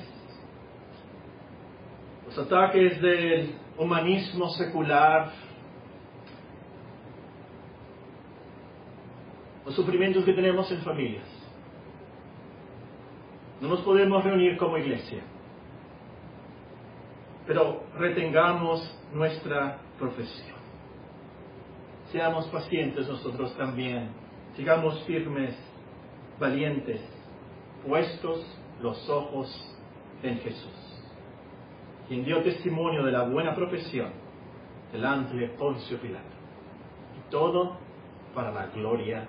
los 2.25 2.37
ataques 2.39 3.01
del 3.01 3.55
humanismo 3.77 4.49
secular, 4.49 5.31
los 9.65 9.75
sufrimientos 9.75 10.23
que 10.23 10.33
tenemos 10.33 10.71
en 10.71 10.81
familias. 10.81 11.27
No 13.59 13.69
nos 13.69 13.81
podemos 13.81 14.23
reunir 14.23 14.57
como 14.57 14.77
iglesia, 14.77 15.21
pero 17.45 17.83
retengamos 17.97 18.81
nuestra 19.13 19.79
profesión. 19.97 20.54
Seamos 22.15 22.47
pacientes 22.47 23.09
nosotros 23.09 23.53
también, 23.57 24.07
sigamos 24.55 25.03
firmes, 25.03 25.53
valientes, 26.39 27.01
puestos 27.85 28.39
los 28.81 29.09
ojos 29.09 29.49
en 30.23 30.39
Jesús, 30.39 31.03
quien 32.07 32.23
dio 32.23 32.41
testimonio 32.41 33.03
de 33.03 33.11
la 33.11 33.23
buena 33.23 33.53
profesión 33.53 34.11
delante 34.93 35.35
de 35.35 35.49
Poncio 35.49 35.99
Pilato. 35.99 36.23
Y 37.17 37.29
todo 37.29 37.79
para 38.33 38.49
la 38.49 38.67
gloria 38.67 39.27